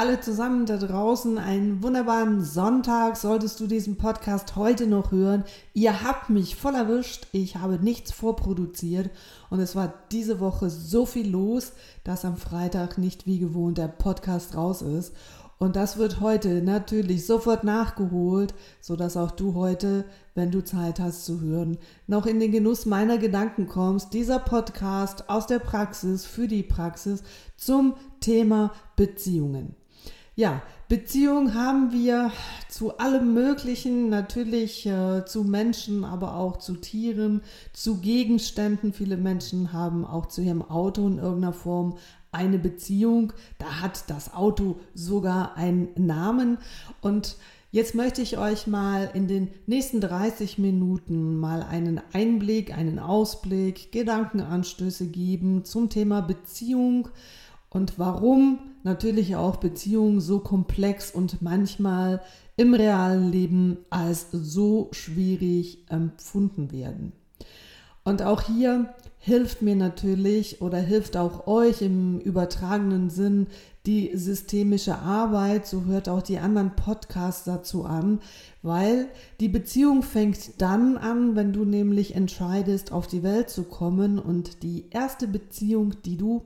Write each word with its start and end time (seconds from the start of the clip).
Alle 0.00 0.18
zusammen 0.18 0.64
da 0.64 0.78
draußen, 0.78 1.36
einen 1.36 1.82
wunderbaren 1.82 2.42
Sonntag 2.42 3.18
solltest 3.18 3.60
du 3.60 3.66
diesen 3.66 3.98
Podcast 3.98 4.56
heute 4.56 4.86
noch 4.86 5.12
hören. 5.12 5.44
Ihr 5.74 6.02
habt 6.02 6.30
mich 6.30 6.56
voll 6.56 6.74
erwischt, 6.74 7.26
ich 7.32 7.56
habe 7.56 7.74
nichts 7.74 8.10
vorproduziert 8.10 9.10
und 9.50 9.60
es 9.60 9.76
war 9.76 9.92
diese 10.10 10.40
Woche 10.40 10.70
so 10.70 11.04
viel 11.04 11.28
los, 11.28 11.72
dass 12.02 12.24
am 12.24 12.38
Freitag 12.38 12.96
nicht 12.96 13.26
wie 13.26 13.40
gewohnt 13.40 13.76
der 13.76 13.88
Podcast 13.88 14.56
raus 14.56 14.80
ist. 14.80 15.12
Und 15.58 15.76
das 15.76 15.98
wird 15.98 16.20
heute 16.20 16.62
natürlich 16.62 17.26
sofort 17.26 17.62
nachgeholt, 17.62 18.54
sodass 18.80 19.18
auch 19.18 19.32
du 19.32 19.52
heute, 19.52 20.06
wenn 20.34 20.50
du 20.50 20.64
Zeit 20.64 20.98
hast 20.98 21.26
zu 21.26 21.42
hören, 21.42 21.76
noch 22.06 22.24
in 22.24 22.40
den 22.40 22.52
Genuss 22.52 22.86
meiner 22.86 23.18
Gedanken 23.18 23.66
kommst. 23.66 24.14
Dieser 24.14 24.38
Podcast 24.38 25.28
aus 25.28 25.46
der 25.46 25.58
Praxis 25.58 26.24
für 26.24 26.48
die 26.48 26.62
Praxis 26.62 27.22
zum 27.58 27.96
Thema 28.20 28.72
Beziehungen. 28.96 29.76
Ja, 30.40 30.62
Beziehung 30.88 31.52
haben 31.52 31.92
wir 31.92 32.32
zu 32.70 32.96
allem 32.96 33.34
Möglichen, 33.34 34.08
natürlich 34.08 34.86
äh, 34.86 35.26
zu 35.26 35.44
Menschen, 35.44 36.02
aber 36.02 36.34
auch 36.34 36.56
zu 36.56 36.76
Tieren, 36.76 37.42
zu 37.74 37.98
Gegenständen. 37.98 38.94
Viele 38.94 39.18
Menschen 39.18 39.74
haben 39.74 40.06
auch 40.06 40.24
zu 40.24 40.40
ihrem 40.40 40.62
Auto 40.62 41.06
in 41.06 41.18
irgendeiner 41.18 41.52
Form 41.52 41.98
eine 42.32 42.58
Beziehung. 42.58 43.34
Da 43.58 43.82
hat 43.82 44.08
das 44.08 44.32
Auto 44.32 44.80
sogar 44.94 45.58
einen 45.58 45.88
Namen. 45.96 46.56
Und 47.02 47.36
jetzt 47.70 47.94
möchte 47.94 48.22
ich 48.22 48.38
euch 48.38 48.66
mal 48.66 49.10
in 49.12 49.28
den 49.28 49.48
nächsten 49.66 50.00
30 50.00 50.56
Minuten 50.56 51.36
mal 51.36 51.62
einen 51.62 52.00
Einblick, 52.14 52.72
einen 52.74 52.98
Ausblick, 52.98 53.92
Gedankenanstöße 53.92 55.08
geben 55.08 55.66
zum 55.66 55.90
Thema 55.90 56.22
Beziehung 56.22 57.10
und 57.68 57.98
warum 57.98 58.69
natürlich 58.82 59.36
auch 59.36 59.56
Beziehungen 59.56 60.20
so 60.20 60.40
komplex 60.40 61.10
und 61.10 61.42
manchmal 61.42 62.20
im 62.56 62.74
realen 62.74 63.30
Leben 63.30 63.78
als 63.90 64.28
so 64.30 64.88
schwierig 64.92 65.84
empfunden 65.88 66.72
werden. 66.72 67.12
Und 68.04 68.22
auch 68.22 68.42
hier 68.42 68.94
hilft 69.18 69.60
mir 69.60 69.76
natürlich 69.76 70.62
oder 70.62 70.78
hilft 70.78 71.16
auch 71.16 71.46
euch 71.46 71.82
im 71.82 72.18
übertragenen 72.20 73.10
Sinn 73.10 73.48
die 73.86 74.10
systemische 74.14 74.98
Arbeit, 74.98 75.66
so 75.66 75.84
hört 75.84 76.08
auch 76.08 76.22
die 76.22 76.38
anderen 76.38 76.76
Podcasts 76.76 77.44
dazu 77.44 77.84
an, 77.84 78.20
weil 78.62 79.08
die 79.40 79.48
Beziehung 79.48 80.02
fängt 80.02 80.60
dann 80.60 80.98
an, 80.98 81.34
wenn 81.34 81.52
du 81.52 81.64
nämlich 81.64 82.14
entscheidest, 82.14 82.92
auf 82.92 83.06
die 83.06 83.22
Welt 83.22 83.48
zu 83.48 83.64
kommen 83.64 84.18
und 84.18 84.62
die 84.62 84.86
erste 84.90 85.26
Beziehung, 85.26 85.94
die 86.04 86.16
du 86.16 86.42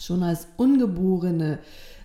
schon 0.00 0.22
als 0.22 0.48
Ungeborene, 0.56 1.58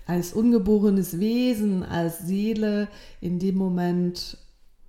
als 0.05 0.33
ungeborenes 0.33 1.19
Wesen, 1.19 1.83
als 1.83 2.19
Seele, 2.19 2.87
in 3.21 3.39
dem 3.39 3.55
Moment 3.55 4.37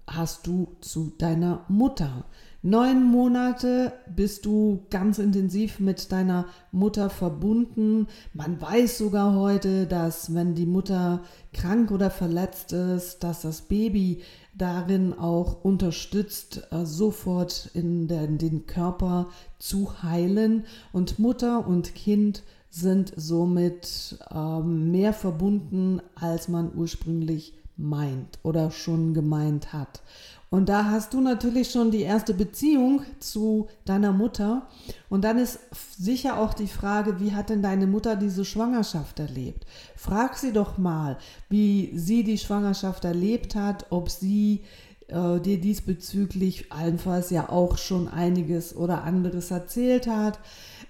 hast 0.06 0.46
du 0.46 0.76
zu 0.80 1.12
deiner 1.18 1.64
Mutter. 1.68 2.24
Neun 2.62 3.04
Monate 3.04 3.92
bist 4.14 4.44
du 4.44 4.86
ganz 4.90 5.18
intensiv 5.18 5.78
mit 5.78 6.10
deiner 6.10 6.46
Mutter 6.72 7.10
verbunden. 7.10 8.08
Man 8.34 8.60
weiß 8.60 8.98
sogar 8.98 9.36
heute, 9.36 9.86
dass 9.86 10.34
wenn 10.34 10.54
die 10.54 10.66
Mutter 10.66 11.22
krank 11.52 11.92
oder 11.92 12.10
verletzt 12.10 12.72
ist, 12.72 13.22
dass 13.22 13.42
das 13.42 13.62
Baby 13.62 14.22
darin 14.52 15.12
auch 15.12 15.64
unterstützt, 15.64 16.66
äh, 16.72 16.84
sofort 16.84 17.70
in, 17.74 18.08
den 18.08 18.66
Körper 18.66 19.28
zu 19.58 20.02
heilen. 20.02 20.64
Und 20.92 21.20
Mutter 21.20 21.68
und 21.68 21.94
Kind 21.94 22.42
sind 22.70 23.12
somit 23.16 24.18
ähm, 24.30 24.90
mehr 24.90 25.12
verbunden, 25.12 26.00
als 26.14 26.48
man 26.48 26.72
ursprünglich 26.74 27.54
meint 27.76 28.38
oder 28.42 28.70
schon 28.70 29.14
gemeint 29.14 29.72
hat. 29.72 30.02
Und 30.48 30.68
da 30.68 30.84
hast 30.84 31.12
du 31.12 31.20
natürlich 31.20 31.70
schon 31.70 31.90
die 31.90 32.02
erste 32.02 32.32
Beziehung 32.32 33.02
zu 33.18 33.66
deiner 33.84 34.12
Mutter. 34.12 34.68
Und 35.08 35.24
dann 35.24 35.38
ist 35.38 35.58
sicher 35.98 36.38
auch 36.38 36.54
die 36.54 36.68
Frage, 36.68 37.18
wie 37.20 37.32
hat 37.32 37.50
denn 37.50 37.62
deine 37.62 37.86
Mutter 37.86 38.14
diese 38.14 38.44
Schwangerschaft 38.44 39.18
erlebt? 39.18 39.66
Frag 39.96 40.36
sie 40.38 40.52
doch 40.52 40.78
mal, 40.78 41.18
wie 41.48 41.92
sie 41.94 42.22
die 42.22 42.38
Schwangerschaft 42.38 43.04
erlebt 43.04 43.56
hat, 43.56 43.86
ob 43.90 44.08
sie 44.08 44.62
äh, 45.08 45.40
dir 45.40 45.60
diesbezüglich 45.60 46.72
allenfalls 46.72 47.30
ja 47.30 47.48
auch 47.48 47.76
schon 47.76 48.06
einiges 48.06 48.74
oder 48.74 49.02
anderes 49.02 49.50
erzählt 49.50 50.06
hat. 50.06 50.38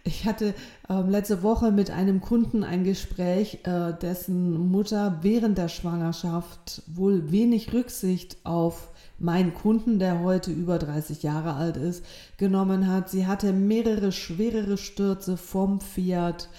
Ich 0.07 0.25
hatte 0.25 0.55
äh, 0.89 1.01
letzte 1.01 1.43
Woche 1.43 1.73
mit 1.73 1.91
einem 1.91 2.21
Kunden 2.21 2.63
ein 2.63 2.85
Gespräch, 2.85 3.59
äh, 3.65 3.93
dessen 3.93 4.71
Mutter 4.71 5.19
während 5.23 5.59
der 5.59 5.67
Schwangerschaft 5.69 6.83
wohl 6.87 7.33
wenig 7.33 7.73
Rücksicht 7.73 8.37
auf 8.45 8.91
meinen 9.19 9.53
Kunden, 9.53 9.99
der 9.99 10.21
heute 10.21 10.53
über 10.53 10.79
30 10.79 11.25
Jahre 11.25 11.55
alt 11.55 11.77
ist, 11.77 12.05
genommen 12.37 12.87
hat. 12.87 13.11
Sie 13.11 13.27
hatte 13.27 13.53
mehrere 13.53 14.13
schwerere 14.13 14.79
Stürze 14.79 15.37
vom 15.37 15.81
Pferd. 15.81 16.51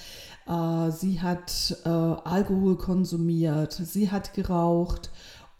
Äh, 0.46 0.92
sie 0.92 1.22
hat 1.22 1.78
äh, 1.86 1.90
Alkohol 1.90 2.76
konsumiert. 2.76 3.72
Sie 3.72 4.12
hat 4.12 4.34
geraucht. 4.34 5.10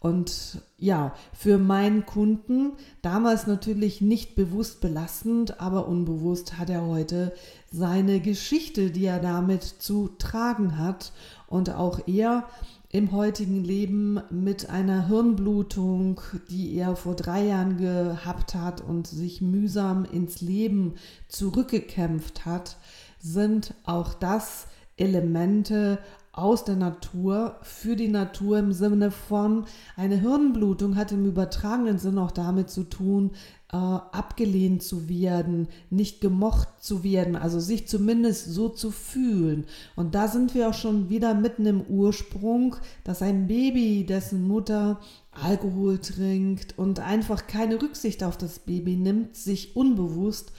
Und 0.00 0.62
ja, 0.78 1.12
für 1.32 1.58
meinen 1.58 2.06
Kunden, 2.06 2.72
damals 3.02 3.48
natürlich 3.48 4.00
nicht 4.00 4.36
bewusst 4.36 4.80
belastend, 4.80 5.60
aber 5.60 5.88
unbewusst 5.88 6.56
hat 6.56 6.70
er 6.70 6.86
heute 6.86 7.32
seine 7.72 8.20
Geschichte, 8.20 8.92
die 8.92 9.06
er 9.06 9.18
damit 9.18 9.64
zu 9.64 10.08
tragen 10.18 10.78
hat. 10.78 11.12
Und 11.48 11.70
auch 11.70 12.06
er 12.06 12.44
im 12.90 13.12
heutigen 13.12 13.64
Leben 13.64 14.20
mit 14.30 14.70
einer 14.70 15.08
Hirnblutung, 15.08 16.20
die 16.48 16.74
er 16.74 16.96
vor 16.96 17.16
drei 17.16 17.46
Jahren 17.46 17.76
gehabt 17.76 18.54
hat 18.54 18.80
und 18.80 19.06
sich 19.06 19.42
mühsam 19.42 20.04
ins 20.04 20.40
Leben 20.40 20.94
zurückgekämpft 21.26 22.46
hat, 22.46 22.76
sind 23.20 23.74
auch 23.84 24.14
das 24.14 24.68
Elemente 24.96 25.98
aus 26.38 26.64
der 26.64 26.76
Natur 26.76 27.56
für 27.62 27.96
die 27.96 28.08
Natur 28.08 28.58
im 28.60 28.72
Sinne 28.72 29.10
von 29.10 29.64
eine 29.96 30.16
Hirnblutung 30.16 30.94
hat 30.94 31.10
im 31.10 31.26
übertragenen 31.26 31.98
Sinn 31.98 32.16
auch 32.16 32.30
damit 32.30 32.70
zu 32.70 32.84
tun, 32.84 33.32
äh, 33.72 33.76
abgelehnt 33.76 34.82
zu 34.84 35.08
werden, 35.08 35.66
nicht 35.90 36.20
gemocht 36.20 36.68
zu 36.80 37.02
werden, 37.02 37.34
also 37.34 37.58
sich 37.58 37.88
zumindest 37.88 38.46
so 38.46 38.68
zu 38.68 38.92
fühlen. 38.92 39.66
Und 39.96 40.14
da 40.14 40.28
sind 40.28 40.54
wir 40.54 40.68
auch 40.68 40.74
schon 40.74 41.10
wieder 41.10 41.34
mitten 41.34 41.66
im 41.66 41.82
Ursprung, 41.82 42.76
dass 43.02 43.20
ein 43.20 43.48
Baby, 43.48 44.06
dessen 44.06 44.46
Mutter 44.46 45.00
Alkohol 45.32 45.98
trinkt 45.98 46.78
und 46.78 47.00
einfach 47.00 47.48
keine 47.48 47.82
Rücksicht 47.82 48.22
auf 48.22 48.36
das 48.36 48.60
Baby 48.60 48.96
nimmt, 48.96 49.36
sich 49.36 49.74
unbewusst 49.74 50.52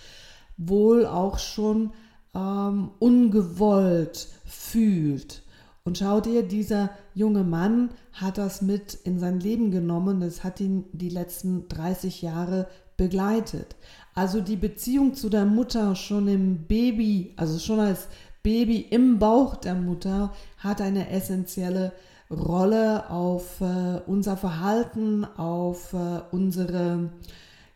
wohl 0.58 1.06
auch 1.06 1.40
schon 1.40 1.92
ähm, 2.36 2.92
ungewollt 3.00 4.28
fühlt. 4.46 5.42
Und 5.90 5.98
schau 5.98 6.22
dir, 6.22 6.44
dieser 6.44 6.92
junge 7.16 7.44
Mann 7.44 7.90
hat 8.14 8.38
das 8.38 8.62
mit 8.62 8.94
in 9.06 9.18
sein 9.18 9.40
Leben 9.40 9.72
genommen. 9.72 10.20
Das 10.22 10.44
hat 10.44 10.60
ihn 10.62 10.86
die 10.92 11.10
letzten 11.10 11.68
30 11.68 12.22
Jahre 12.22 12.68
begleitet. 12.96 13.76
Also 14.14 14.40
die 14.40 14.56
Beziehung 14.56 15.16
zu 15.16 15.30
der 15.30 15.46
Mutter 15.46 15.96
schon 15.96 16.28
im 16.28 16.68
Baby, 16.68 17.34
also 17.38 17.58
schon 17.58 17.80
als 17.80 18.08
Baby 18.44 18.86
im 18.92 19.18
Bauch 19.18 19.56
der 19.56 19.74
Mutter, 19.74 20.32
hat 20.60 20.80
eine 20.80 21.10
essentielle 21.10 21.92
Rolle 22.30 23.10
auf 23.10 23.60
äh, 23.60 24.00
unser 24.06 24.38
Verhalten, 24.38 25.26
auf 25.26 25.94
äh, 25.94 26.22
unsere 26.30 27.10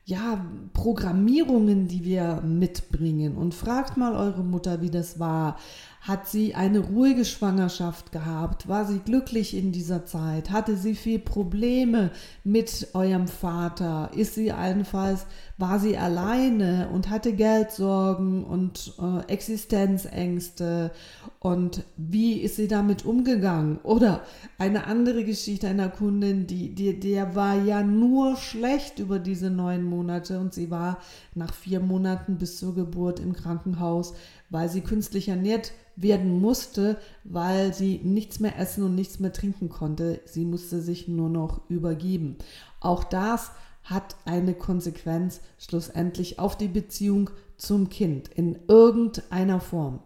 ja, 0.06 0.46
Programmierungen, 0.74 1.88
die 1.88 2.04
wir 2.04 2.42
mitbringen. 2.46 3.38
Und 3.38 3.56
fragt 3.56 3.98
mal 3.98 4.16
eure 4.16 4.44
Mutter, 4.44 4.82
wie 4.82 4.92
das 4.92 5.20
war. 5.20 5.58
Hat 6.04 6.28
sie 6.28 6.54
eine 6.54 6.80
ruhige 6.80 7.24
Schwangerschaft 7.24 8.12
gehabt? 8.12 8.68
War 8.68 8.84
sie 8.84 9.00
glücklich 9.00 9.56
in 9.56 9.72
dieser 9.72 10.06
Zeit? 10.06 10.52
Hatte 10.52 10.76
sie 10.76 10.96
viel 10.96 11.18
Probleme 11.18 12.12
mit 12.44 12.90
eurem 12.94 13.30
Vater? 13.30 14.12
Ist 14.14 14.36
sie 14.36 14.52
allenfalls, 14.52 15.26
war 15.58 15.80
sie 15.80 15.98
alleine 15.98 16.90
und 16.92 17.10
hatte 17.10 17.34
Geldsorgen 17.34 18.44
und 18.44 18.94
äh, 19.00 19.32
Existenzängste? 19.32 20.92
Und 21.40 21.84
wie 21.98 22.40
ist 22.40 22.56
sie 22.56 22.68
damit 22.68 23.06
umgegangen? 23.06 23.80
Oder 23.84 24.22
eine 24.58 24.88
andere 24.88 25.24
Geschichte 25.24 25.68
einer 25.68 25.90
Kundin, 25.90 26.48
die, 26.48 26.74
die, 26.74 27.00
der 27.00 27.36
war 27.36 27.56
ja 27.56 27.84
nur 27.84 28.36
schlecht 28.36 29.00
über 29.00 29.20
diese 29.20 29.50
neun 29.50 29.84
Monate 29.84 30.40
und 30.40 30.54
sie 30.54 30.72
war 30.72 30.98
nach 31.36 31.54
vier 31.54 31.80
Monaten 31.80 32.38
bis 32.38 32.58
zur 32.58 32.74
Geburt 32.74 33.20
im 33.20 33.34
Krankenhaus, 33.34 34.14
weil 34.50 34.70
sie 34.70 34.82
künstlich 34.82 35.30
ernährt 35.30 35.72
werden 35.96 36.42
musste, 36.42 36.98
weil 37.24 37.74
sie 37.74 38.00
nichts 38.04 38.40
mehr 38.40 38.58
essen 38.58 38.84
und 38.84 38.96
nichts 38.96 39.20
mehr 39.20 39.34
trinken 39.34 39.70
konnte. 39.70 40.22
Sie 40.26 40.46
musste 40.46 40.82
sich 40.82 41.08
nur 41.08 41.30
noch 41.30 41.70
übergeben. 41.70 42.38
Auch 42.80 43.04
das 43.04 43.52
hat 43.84 44.16
eine 44.26 44.54
Konsequenz 44.54 45.42
schlussendlich 45.58 46.40
auf 46.40 46.58
die 46.58 46.68
Beziehung 46.68 47.30
zum 47.58 47.90
Kind 47.90 48.30
in 48.30 48.60
irgendeiner 48.68 49.60
Form. 49.60 50.00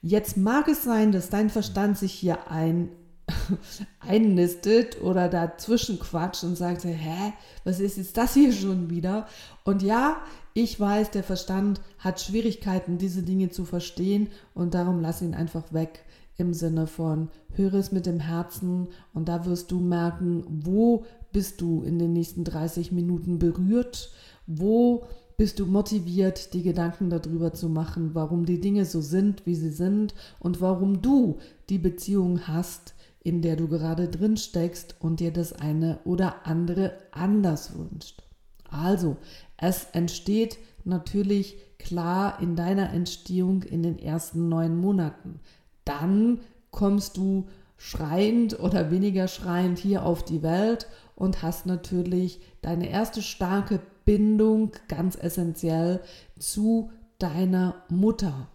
Jetzt 0.00 0.36
mag 0.36 0.68
es 0.68 0.84
sein, 0.84 1.10
dass 1.12 1.28
dein 1.28 1.50
Verstand 1.50 1.98
sich 1.98 2.12
hier 2.12 2.50
ein, 2.50 2.90
einnistet 4.00 5.00
oder 5.02 5.28
dazwischen 5.28 5.98
quatscht 5.98 6.44
und 6.44 6.56
sagt, 6.56 6.84
hä, 6.84 7.32
was 7.64 7.80
ist 7.80 7.96
jetzt 7.96 8.16
das 8.16 8.34
hier 8.34 8.52
schon 8.52 8.90
wieder? 8.90 9.26
Und 9.64 9.82
ja, 9.82 10.18
ich 10.54 10.78
weiß, 10.78 11.10
der 11.10 11.24
Verstand 11.24 11.80
hat 11.98 12.20
Schwierigkeiten, 12.20 12.98
diese 12.98 13.22
Dinge 13.22 13.50
zu 13.50 13.64
verstehen 13.64 14.28
und 14.54 14.74
darum 14.74 15.00
lass 15.00 15.22
ihn 15.22 15.34
einfach 15.34 15.72
weg 15.72 16.04
im 16.38 16.54
Sinne 16.54 16.86
von, 16.86 17.28
höre 17.52 17.74
es 17.74 17.92
mit 17.92 18.06
dem 18.06 18.20
Herzen 18.20 18.88
und 19.12 19.28
da 19.28 19.44
wirst 19.44 19.70
du 19.70 19.80
merken, 19.80 20.44
wo 20.48 21.04
bist 21.32 21.60
du 21.60 21.82
in 21.82 21.98
den 21.98 22.12
nächsten 22.12 22.44
30 22.44 22.92
Minuten 22.92 23.38
berührt, 23.38 24.12
wo 24.46 25.04
bist 25.36 25.58
du 25.58 25.66
motiviert, 25.66 26.54
die 26.54 26.62
Gedanken 26.62 27.10
darüber 27.10 27.52
zu 27.52 27.68
machen, 27.68 28.14
warum 28.14 28.46
die 28.46 28.60
Dinge 28.60 28.84
so 28.84 29.00
sind, 29.00 29.46
wie 29.46 29.54
sie 29.54 29.70
sind 29.70 30.14
und 30.38 30.60
warum 30.60 31.02
du 31.02 31.38
die 31.68 31.78
Beziehung 31.78 32.46
hast, 32.46 32.94
in 33.22 33.42
der 33.42 33.56
du 33.56 33.68
gerade 33.68 34.08
drin 34.08 34.36
steckst 34.36 34.96
und 35.00 35.20
dir 35.20 35.32
das 35.32 35.52
eine 35.52 35.98
oder 36.04 36.46
andere 36.46 36.92
anders 37.10 37.76
wünscht. 37.76 38.22
Also, 38.70 39.16
es 39.56 39.86
entsteht 39.92 40.58
natürlich 40.84 41.56
klar 41.78 42.40
in 42.40 42.56
deiner 42.56 42.92
Entstehung 42.92 43.62
in 43.62 43.82
den 43.82 43.98
ersten 43.98 44.48
neun 44.48 44.76
Monaten. 44.76 45.40
Dann 45.88 46.40
kommst 46.70 47.16
du 47.16 47.46
schreiend 47.78 48.60
oder 48.60 48.90
weniger 48.90 49.26
schreiend 49.26 49.78
hier 49.78 50.04
auf 50.04 50.22
die 50.22 50.42
Welt 50.42 50.86
und 51.14 51.42
hast 51.42 51.64
natürlich 51.64 52.40
deine 52.60 52.90
erste 52.90 53.22
starke 53.22 53.80
Bindung 54.04 54.72
ganz 54.88 55.16
essentiell 55.16 56.00
zu 56.38 56.90
deiner 57.18 57.74
Mutter. 57.88 58.48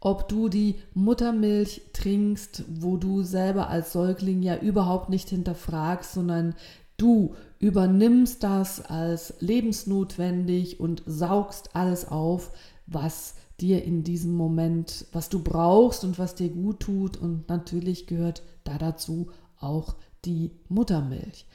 Ob 0.00 0.28
du 0.28 0.48
die 0.48 0.76
Muttermilch 0.94 1.82
trinkst, 1.92 2.64
wo 2.68 2.96
du 2.96 3.22
selber 3.22 3.68
als 3.68 3.92
Säugling 3.92 4.42
ja 4.42 4.56
überhaupt 4.56 5.10
nicht 5.10 5.28
hinterfragst, 5.28 6.12
sondern 6.14 6.54
du 6.96 7.34
übernimmst 7.58 8.42
das 8.44 8.80
als 8.84 9.34
lebensnotwendig 9.40 10.78
und 10.78 11.02
saugst 11.04 11.74
alles 11.74 12.08
auf, 12.08 12.52
was 12.90 13.34
dir 13.60 13.84
in 13.84 14.04
diesem 14.04 14.34
Moment, 14.34 15.06
was 15.12 15.28
du 15.28 15.42
brauchst 15.42 16.04
und 16.04 16.18
was 16.18 16.34
dir 16.34 16.48
gut 16.48 16.80
tut. 16.80 17.16
Und 17.16 17.48
natürlich 17.48 18.06
gehört 18.06 18.42
da 18.64 18.78
dazu 18.78 19.28
auch 19.60 19.96
die 20.24 20.52
Muttermilch. 20.68 21.46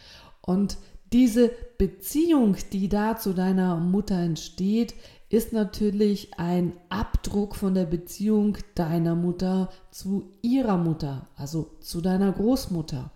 Und 0.41 0.77
diese 1.11 1.51
Beziehung, 1.77 2.57
die 2.71 2.89
da 2.89 3.17
zu 3.17 3.33
deiner 3.33 3.77
Mutter 3.77 4.17
entsteht, 4.17 4.95
ist 5.29 5.53
natürlich 5.53 6.37
ein 6.37 6.73
Abdruck 6.89 7.55
von 7.55 7.73
der 7.73 7.85
Beziehung 7.85 8.57
deiner 8.75 9.15
Mutter 9.15 9.69
zu 9.89 10.29
ihrer 10.41 10.77
Mutter, 10.77 11.27
also 11.35 11.71
zu 11.79 12.01
deiner 12.01 12.31
Großmutter. 12.31 13.11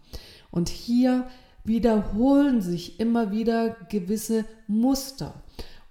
Und 0.49 0.69
hier 0.69 1.27
wiederholen 1.63 2.61
sich 2.61 2.99
immer 2.99 3.31
wieder 3.31 3.75
gewisse 3.89 4.45
Muster. 4.67 5.33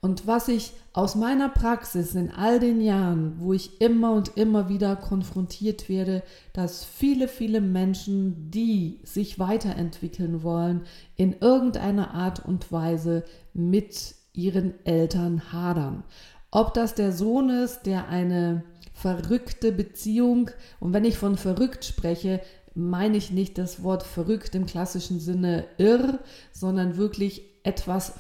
Und 0.07 0.29
was 0.29 0.47
ich 0.47 0.71
aus 0.93 1.17
meiner 1.17 1.49
Praxis 1.49 2.15
in 2.15 2.31
all 2.31 2.61
den 2.61 2.81
Jahren, 2.81 3.41
wo 3.41 3.53
ich 3.53 3.81
immer 3.81 4.13
und 4.13 4.37
immer 4.37 4.69
wieder 4.69 4.95
konfrontiert 4.95 5.89
werde, 5.89 6.23
dass 6.53 6.85
viele, 6.85 7.27
viele 7.27 7.61
Menschen, 7.61 8.53
die 8.53 9.01
sich 9.03 9.41
weiterentwickeln 9.41 10.45
wollen, 10.45 10.83
in 11.17 11.35
irgendeiner 11.41 12.15
Art 12.15 12.47
und 12.47 12.71
Weise 12.71 13.25
mit 13.53 14.15
ihren 14.33 14.75
Eltern 14.87 15.53
hadern. 15.53 16.05
Ob 16.53 16.73
das 16.73 16.95
der 16.95 17.11
Sohn 17.11 17.51
ist, 17.51 17.83
der 17.83 18.07
eine 18.07 18.63
verrückte 18.93 19.73
Beziehung, 19.73 20.53
und 20.79 20.93
wenn 20.93 21.05
ich 21.05 21.19
von 21.19 21.37
verrückt 21.37 21.85
spreche, 21.85 22.41
meine 22.77 23.17
ich 23.17 23.33
nicht 23.33 23.59
das 23.59 23.83
Wort 23.83 24.05
verrückt 24.05 24.55
im 24.55 24.67
klassischen 24.67 25.19
Sinne 25.19 25.65
irr, 25.79 26.21
sondern 26.53 26.97
wirklich 26.97 27.43
etwas 27.65 28.13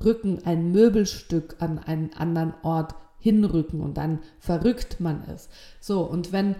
verrücken, 0.00 0.40
ein 0.44 0.72
Möbelstück 0.72 1.56
an 1.60 1.78
einen 1.78 2.12
anderen 2.14 2.54
Ort 2.62 2.94
hinrücken 3.18 3.80
und 3.80 3.96
dann 3.96 4.20
verrückt 4.38 4.98
man 4.98 5.22
es. 5.28 5.48
So, 5.80 6.02
und 6.02 6.32
wenn 6.32 6.56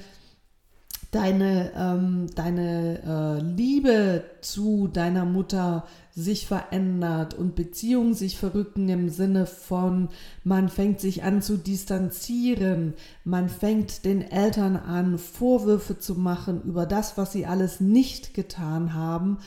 deine, 1.10 1.72
ähm, 1.75 2.26
deine 2.34 3.02
äh, 3.02 3.42
Liebe 3.42 4.25
zu 4.42 4.88
deiner 4.88 5.25
Mutter 5.25 5.87
sich 6.14 6.46
verändert 6.46 7.34
und 7.34 7.54
Beziehungen 7.54 8.14
sich 8.14 8.37
verrücken 8.37 8.88
im 8.90 9.08
Sinne 9.08 9.46
von, 9.46 10.10
man 10.44 10.69
fängt 10.69 11.00
sich 11.00 11.25
an 11.25 11.40
zu 11.40 11.56
distanzieren, 11.56 12.94
man 13.25 13.48
fängt 13.48 14.04
den 14.04 14.20
Eltern 14.20 14.76
an, 14.76 15.19
Vorwürfe 15.19 15.98
zu 15.98 16.14
machen 16.14 16.62
über 16.62 16.84
das, 16.84 17.16
was 17.16 17.32
sie 17.32 17.46
alles 17.46 17.81
nicht 17.81 18.34
getan 18.34 18.93
haben 18.93 19.38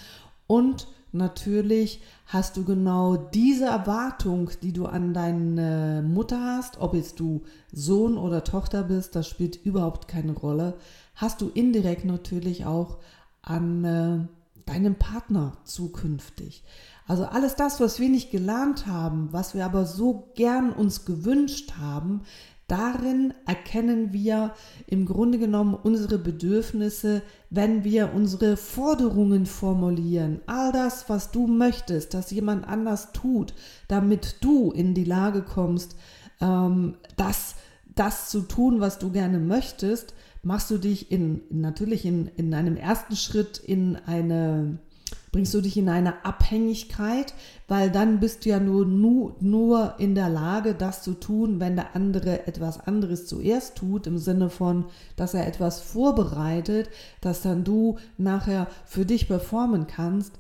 und 0.48 0.88
natürlich 1.14 2.02
hast 2.26 2.58
du 2.58 2.64
genau 2.64 3.16
diese 3.16 3.66
Erwartung, 3.66 4.50
die 4.62 4.74
du 4.74 4.86
an 4.86 5.14
deine 5.14 6.04
Mutter 6.08 6.40
hast, 6.42 6.80
ob 6.80 6.94
jetzt 6.94 7.20
du 7.20 7.44
Sohn 7.72 8.18
oder 8.18 8.44
Tochter 8.44 8.84
bist, 8.84 9.16
das 9.16 9.28
spielt 9.28 9.64
überhaupt 9.66 10.08
keine 10.08 10.34
Rolle, 10.34 10.76
hast 11.16 11.42
du 11.42 11.50
indirekt 11.50 12.06
natürlich 12.06 12.66
auch 12.66 12.98
an 13.42 13.84
äh, 13.84 14.28
deinem 14.66 14.96
Partner 14.96 15.58
zukünftig. 15.64 16.64
Also 17.06 17.26
alles 17.26 17.56
das, 17.56 17.80
was 17.80 18.00
wir 18.00 18.10
nicht 18.10 18.32
gelernt 18.32 18.88
haben, 18.88 19.28
was 19.32 19.54
wir 19.54 19.66
aber 19.66 19.86
so 19.86 20.32
gern 20.36 20.72
uns 20.72 21.04
gewünscht 21.06 21.74
haben, 21.80 22.22
Darin 22.74 23.36
erkennen 23.46 24.14
wir 24.14 24.56
im 24.88 25.06
Grunde 25.06 25.38
genommen 25.38 25.76
unsere 25.76 26.18
Bedürfnisse, 26.18 27.22
wenn 27.52 27.84
wir 27.84 28.16
unsere 28.16 28.58
Forderungen 28.58 29.46
formulieren. 29.46 30.40
All 30.48 30.72
das, 30.72 31.08
was 31.08 31.30
du 31.30 31.46
möchtest, 31.46 32.16
dass 32.16 32.32
jemand 32.32 32.68
anders 32.68 33.12
tut, 33.12 33.54
damit 33.88 34.38
du 34.42 34.72
in 34.72 34.96
die 34.96 35.04
Lage 35.04 35.44
kommst, 35.44 35.96
ähm, 36.42 36.96
das, 37.16 37.58
das 37.94 38.32
zu 38.32 38.42
tun, 38.42 38.80
was 38.80 38.98
du 38.98 39.12
gerne 39.12 39.38
möchtest, 39.38 40.16
machst 40.42 40.72
du 40.72 40.80
dich 40.80 41.12
in, 41.12 41.42
natürlich 41.52 42.08
in, 42.08 42.28
in 42.38 42.56
einem 42.56 42.76
ersten 42.76 43.16
Schritt 43.16 43.60
in 43.60 43.98
eine 43.98 44.80
bringst 45.34 45.54
du 45.54 45.62
dich 45.62 45.76
in 45.76 45.90
eine 45.90 46.24
Abhängigkeit, 46.24 47.34
weil 47.68 47.90
dann 47.90 48.20
bist 48.20 48.46
du 48.46 48.50
ja 48.50 48.60
nur, 48.60 48.86
nur, 48.86 49.36
nur 49.42 49.96
in 49.98 50.14
der 50.14 50.30
Lage, 50.30 50.76
das 50.76 51.02
zu 51.02 51.16
tun, 51.16 51.60
wenn 51.60 51.76
der 51.76 51.96
andere 51.96 52.48
etwas 52.48 52.80
anderes 52.80 53.26
zuerst 53.26 53.76
tut, 53.76 54.06
im 54.08 54.20
Sinne 54.20 54.50
von, 54.50 54.86
dass 55.16 55.34
er 55.34 55.48
etwas 55.48 55.82
vorbereitet, 55.82 56.90
dass 57.20 57.42
dann 57.42 57.64
du 57.64 57.98
nachher 58.18 58.68
für 58.86 59.06
dich 59.06 59.28
performen 59.28 59.88
kannst. 59.88 60.34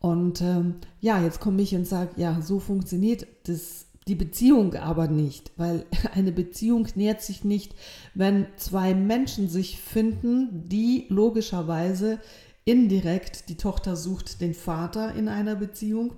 Und 0.00 0.40
ähm, 0.40 0.76
ja, 1.00 1.22
jetzt 1.22 1.40
komme 1.40 1.60
ich 1.60 1.74
und 1.74 1.86
sage, 1.86 2.12
ja, 2.16 2.40
so 2.40 2.58
funktioniert 2.58 3.26
das 3.44 3.84
die 4.08 4.14
Beziehung 4.14 4.74
aber 4.74 5.06
nicht, 5.06 5.52
weil 5.58 5.84
eine 6.14 6.32
Beziehung 6.32 6.88
nährt 6.94 7.20
sich 7.20 7.44
nicht, 7.44 7.74
wenn 8.14 8.46
zwei 8.56 8.94
Menschen 8.94 9.50
sich 9.50 9.78
finden, 9.78 10.68
die 10.68 11.04
logischerweise 11.10 12.18
indirekt, 12.68 13.48
die 13.48 13.56
Tochter 13.56 13.96
sucht 13.96 14.40
den 14.40 14.54
Vater 14.54 15.14
in 15.14 15.28
einer 15.28 15.56
Beziehung 15.56 16.12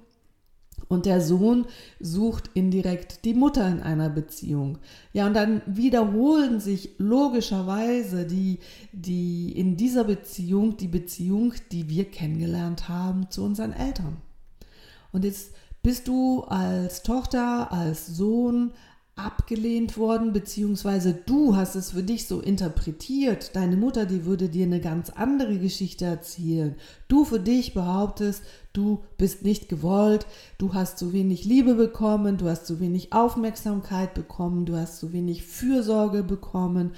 und 0.89 1.07
der 1.07 1.21
Sohn 1.21 1.67
sucht 2.01 2.51
indirekt 2.55 3.25
die 3.25 3.35
Mutter 3.35 3.69
in 3.69 3.81
einer 3.81 4.11
Beziehung. 4.11 4.79
Ja, 5.13 5.27
und 5.27 5.35
dann 5.35 5.63
wiederholen 5.67 6.59
sich 6.59 6.91
logischerweise 6.99 8.27
die, 8.27 8.59
die 8.93 9.53
in 9.53 9.77
dieser 9.77 10.03
Beziehung 10.03 10.77
die 10.77 10.89
Beziehung, 10.89 11.55
die 11.71 11.89
wir 11.89 12.07
kennengelernt 12.07 12.89
haben 12.89 13.31
zu 13.31 13.45
unseren 13.45 13.73
Eltern. 13.73 14.17
Und 15.13 15.25
jetzt 15.25 15.53
bist 15.83 16.09
du 16.09 16.43
als 16.43 17.03
Tochter, 17.03 17.73
als 17.73 18.07
Sohn, 18.07 18.73
abgelehnt 19.25 19.97
worden, 19.97 20.33
beziehungsweise 20.33 21.15
du 21.15 21.57
hast 21.57 21.75
es 21.75 21.93
für 21.93 22.03
dich 22.03 22.27
so 22.27 22.41
interpretiert. 22.41 23.55
Deine 23.55 23.77
Mutter, 23.77 24.07
die 24.07 24.25
würde 24.25 24.49
dir 24.49 24.65
eine 24.65 24.81
ganz 24.81 25.11
andere 25.11 25.59
Geschichte 25.59 26.05
erzählen. 26.05 26.75
Du 27.09 27.25
für 27.25 27.41
dich 27.41 27.75
behauptest, 27.75 28.43
du 28.73 29.03
bist 29.19 29.43
nicht 29.43 29.69
gewollt, 29.69 30.27
du 30.59 30.75
hast 30.75 30.99
zu 30.99 31.13
wenig 31.13 31.45
Liebe 31.45 31.75
bekommen, 31.75 32.37
du 32.37 32.49
hast 32.49 32.67
zu 32.67 32.81
wenig 32.81 33.13
Aufmerksamkeit 33.13 34.15
bekommen, 34.15 34.67
du 34.67 34.77
hast 34.77 34.99
zu 34.99 35.13
wenig 35.13 35.45
Fürsorge 35.45 36.23
bekommen 36.23 36.93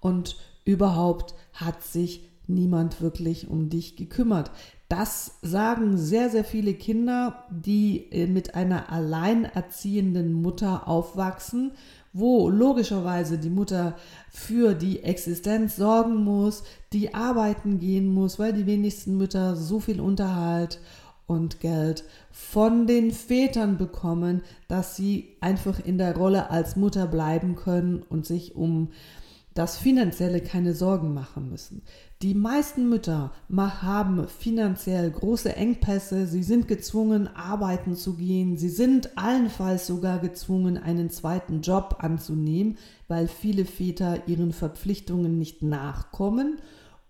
und 0.00 0.36
überhaupt 0.64 1.34
hat 1.52 1.82
sich 1.82 2.28
niemand 2.48 3.00
wirklich 3.00 3.48
um 3.48 3.68
dich 3.68 3.96
gekümmert. 3.96 4.50
Das 4.88 5.38
sagen 5.42 5.98
sehr, 5.98 6.30
sehr 6.30 6.44
viele 6.44 6.74
Kinder, 6.74 7.44
die 7.50 8.06
äh, 8.12 8.26
mit 8.26 8.54
einer 8.54 8.92
alleinerziehenden 8.92 10.32
Mutter 10.32 10.86
aufwachsen, 10.86 11.72
wo 12.12 12.48
logischerweise 12.48 13.36
die 13.38 13.50
Mutter 13.50 13.96
für 14.30 14.74
die 14.74 15.02
Existenz 15.02 15.76
sorgen 15.76 16.22
muss, 16.22 16.62
die 16.92 17.14
arbeiten 17.14 17.78
gehen 17.78 18.08
muss, 18.12 18.38
weil 18.38 18.52
die 18.52 18.66
wenigsten 18.66 19.16
Mütter 19.16 19.56
so 19.56 19.80
viel 19.80 20.00
Unterhalt 20.00 20.80
und 21.26 21.60
Geld 21.60 22.04
von 22.30 22.86
den 22.86 23.10
Vätern 23.10 23.78
bekommen, 23.78 24.42
dass 24.68 24.94
sie 24.94 25.36
einfach 25.40 25.84
in 25.84 25.98
der 25.98 26.16
Rolle 26.16 26.50
als 26.50 26.76
Mutter 26.76 27.06
bleiben 27.06 27.56
können 27.56 28.02
und 28.08 28.24
sich 28.24 28.54
um 28.54 28.90
das 29.56 29.78
Finanzielle 29.78 30.42
keine 30.42 30.74
Sorgen 30.74 31.14
machen 31.14 31.48
müssen. 31.48 31.82
Die 32.20 32.34
meisten 32.34 32.90
Mütter 32.90 33.32
haben 33.48 34.28
finanziell 34.28 35.10
große 35.10 35.56
Engpässe, 35.56 36.26
sie 36.26 36.42
sind 36.42 36.68
gezwungen, 36.68 37.26
arbeiten 37.34 37.96
zu 37.96 38.16
gehen, 38.16 38.58
sie 38.58 38.68
sind 38.68 39.16
allenfalls 39.16 39.86
sogar 39.86 40.18
gezwungen, 40.18 40.76
einen 40.76 41.08
zweiten 41.08 41.62
Job 41.62 41.96
anzunehmen, 42.00 42.76
weil 43.08 43.28
viele 43.28 43.64
Väter 43.64 44.28
ihren 44.28 44.52
Verpflichtungen 44.52 45.38
nicht 45.38 45.62
nachkommen 45.62 46.58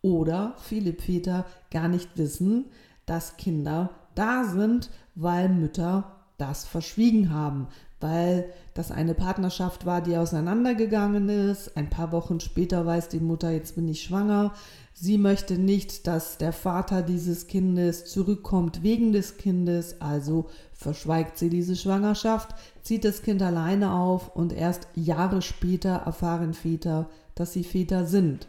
oder 0.01 0.55
viele 0.63 0.93
Väter 0.93 1.47
gar 1.73 1.89
nicht 1.89 2.17
wissen, 2.17 2.67
dass 3.07 3.37
Kinder 3.37 3.91
da 4.15 4.45
sind, 4.45 4.91
weil 5.17 5.49
Mütter 5.49 6.13
das 6.39 6.65
verschwiegen 6.65 7.31
haben, 7.31 7.67
weil 8.01 8.51
das 8.75 8.91
eine 8.91 9.15
Partnerschaft 9.15 9.87
war, 9.87 10.03
die 10.03 10.17
auseinandergegangen 10.17 11.29
ist. 11.29 11.77
Ein 11.77 11.89
paar 11.89 12.13
Wochen 12.13 12.41
später 12.41 12.85
weiß 12.85 13.09
die 13.09 13.21
Mutter, 13.21 13.51
jetzt 13.51 13.75
bin 13.75 13.89
ich 13.89 14.03
schwanger. 14.03 14.53
Sie 14.93 15.19
möchte 15.19 15.59
nicht, 15.59 16.07
dass 16.07 16.39
der 16.39 16.53
Vater 16.53 17.03
dieses 17.03 17.47
Kindes 17.47 18.07
zurückkommt 18.07 18.83
wegen 18.83 19.13
des 19.13 19.37
Kindes, 19.37 20.01
also 20.01 20.47
verschweigt 20.73 21.39
sie 21.39 21.51
diese 21.51 21.77
Schwangerschaft, 21.77 22.55
zieht 22.83 23.05
das 23.05 23.23
Kind 23.23 23.43
alleine 23.43 23.93
auf 23.93 24.35
und 24.35 24.53
erst 24.53 24.89
Jahre 24.95 25.43
später 25.43 25.91
erfahren 25.91 26.55
Väter, 26.55 27.11
dass 27.35 27.53
sie 27.53 27.65
Väter 27.65 28.07
sind. 28.07 28.47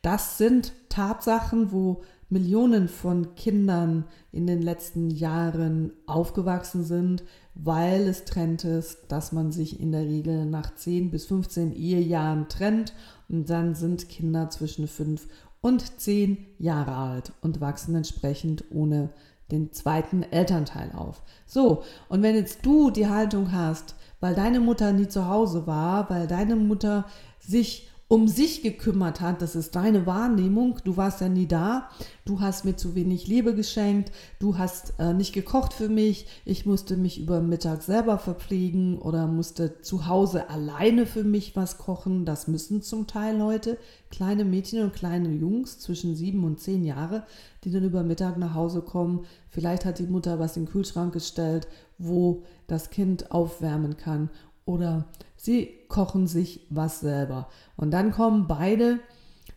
Das 0.00 0.38
sind 0.38 0.72
Tatsachen, 0.88 1.72
wo 1.72 2.02
Millionen 2.32 2.88
von 2.88 3.34
Kindern 3.34 4.06
in 4.32 4.46
den 4.46 4.62
letzten 4.62 5.10
Jahren 5.10 5.92
aufgewachsen 6.06 6.82
sind, 6.82 7.24
weil 7.54 8.08
es 8.08 8.24
Trend 8.24 8.64
ist, 8.64 9.00
dass 9.08 9.32
man 9.32 9.52
sich 9.52 9.78
in 9.78 9.92
der 9.92 10.06
Regel 10.06 10.46
nach 10.46 10.74
10 10.74 11.10
bis 11.10 11.26
15 11.26 11.76
Ehejahren 11.76 12.48
trennt 12.48 12.94
und 13.28 13.50
dann 13.50 13.74
sind 13.74 14.08
Kinder 14.08 14.48
zwischen 14.48 14.88
5 14.88 15.28
und 15.60 16.00
10 16.00 16.38
Jahre 16.58 16.94
alt 16.96 17.32
und 17.42 17.60
wachsen 17.60 17.94
entsprechend 17.96 18.64
ohne 18.70 19.10
den 19.50 19.72
zweiten 19.72 20.22
Elternteil 20.22 20.92
auf. 20.92 21.22
So, 21.44 21.82
und 22.08 22.22
wenn 22.22 22.34
jetzt 22.34 22.64
du 22.64 22.90
die 22.90 23.08
Haltung 23.08 23.52
hast, 23.52 23.94
weil 24.20 24.34
deine 24.34 24.60
Mutter 24.60 24.92
nie 24.92 25.08
zu 25.08 25.28
Hause 25.28 25.66
war, 25.66 26.08
weil 26.08 26.26
deine 26.26 26.56
Mutter 26.56 27.04
sich 27.40 27.90
um 28.12 28.28
sich 28.28 28.60
gekümmert 28.60 29.22
hat, 29.22 29.40
das 29.40 29.56
ist 29.56 29.74
deine 29.74 30.04
Wahrnehmung, 30.04 30.78
du 30.84 30.98
warst 30.98 31.22
ja 31.22 31.30
nie 31.30 31.46
da, 31.46 31.88
du 32.26 32.40
hast 32.40 32.66
mir 32.66 32.76
zu 32.76 32.94
wenig 32.94 33.26
Liebe 33.26 33.54
geschenkt, 33.54 34.12
du 34.38 34.58
hast 34.58 34.92
äh, 34.98 35.14
nicht 35.14 35.32
gekocht 35.32 35.72
für 35.72 35.88
mich, 35.88 36.26
ich 36.44 36.66
musste 36.66 36.98
mich 36.98 37.18
über 37.18 37.40
Mittag 37.40 37.80
selber 37.80 38.18
verpflegen 38.18 38.98
oder 38.98 39.26
musste 39.26 39.80
zu 39.80 40.08
Hause 40.08 40.50
alleine 40.50 41.06
für 41.06 41.24
mich 41.24 41.56
was 41.56 41.78
kochen, 41.78 42.26
das 42.26 42.48
müssen 42.48 42.82
zum 42.82 43.06
Teil 43.06 43.38
Leute, 43.38 43.78
kleine 44.10 44.44
Mädchen 44.44 44.82
und 44.82 44.92
kleine 44.92 45.30
Jungs 45.30 45.78
zwischen 45.78 46.14
sieben 46.14 46.44
und 46.44 46.60
zehn 46.60 46.84
Jahre, 46.84 47.24
die 47.64 47.70
dann 47.70 47.84
über 47.84 48.02
Mittag 48.02 48.36
nach 48.36 48.52
Hause 48.52 48.82
kommen, 48.82 49.24
vielleicht 49.48 49.86
hat 49.86 49.98
die 49.98 50.06
Mutter 50.06 50.38
was 50.38 50.58
in 50.58 50.66
den 50.66 50.70
Kühlschrank 50.70 51.14
gestellt, 51.14 51.66
wo 51.96 52.42
das 52.66 52.90
Kind 52.90 53.32
aufwärmen 53.32 53.96
kann. 53.96 54.28
Oder 54.64 55.06
sie 55.42 55.70
kochen 55.88 56.28
sich 56.28 56.60
was 56.70 57.00
selber. 57.00 57.48
Und 57.76 57.90
dann 57.90 58.12
kommen 58.12 58.46
beide, 58.46 59.00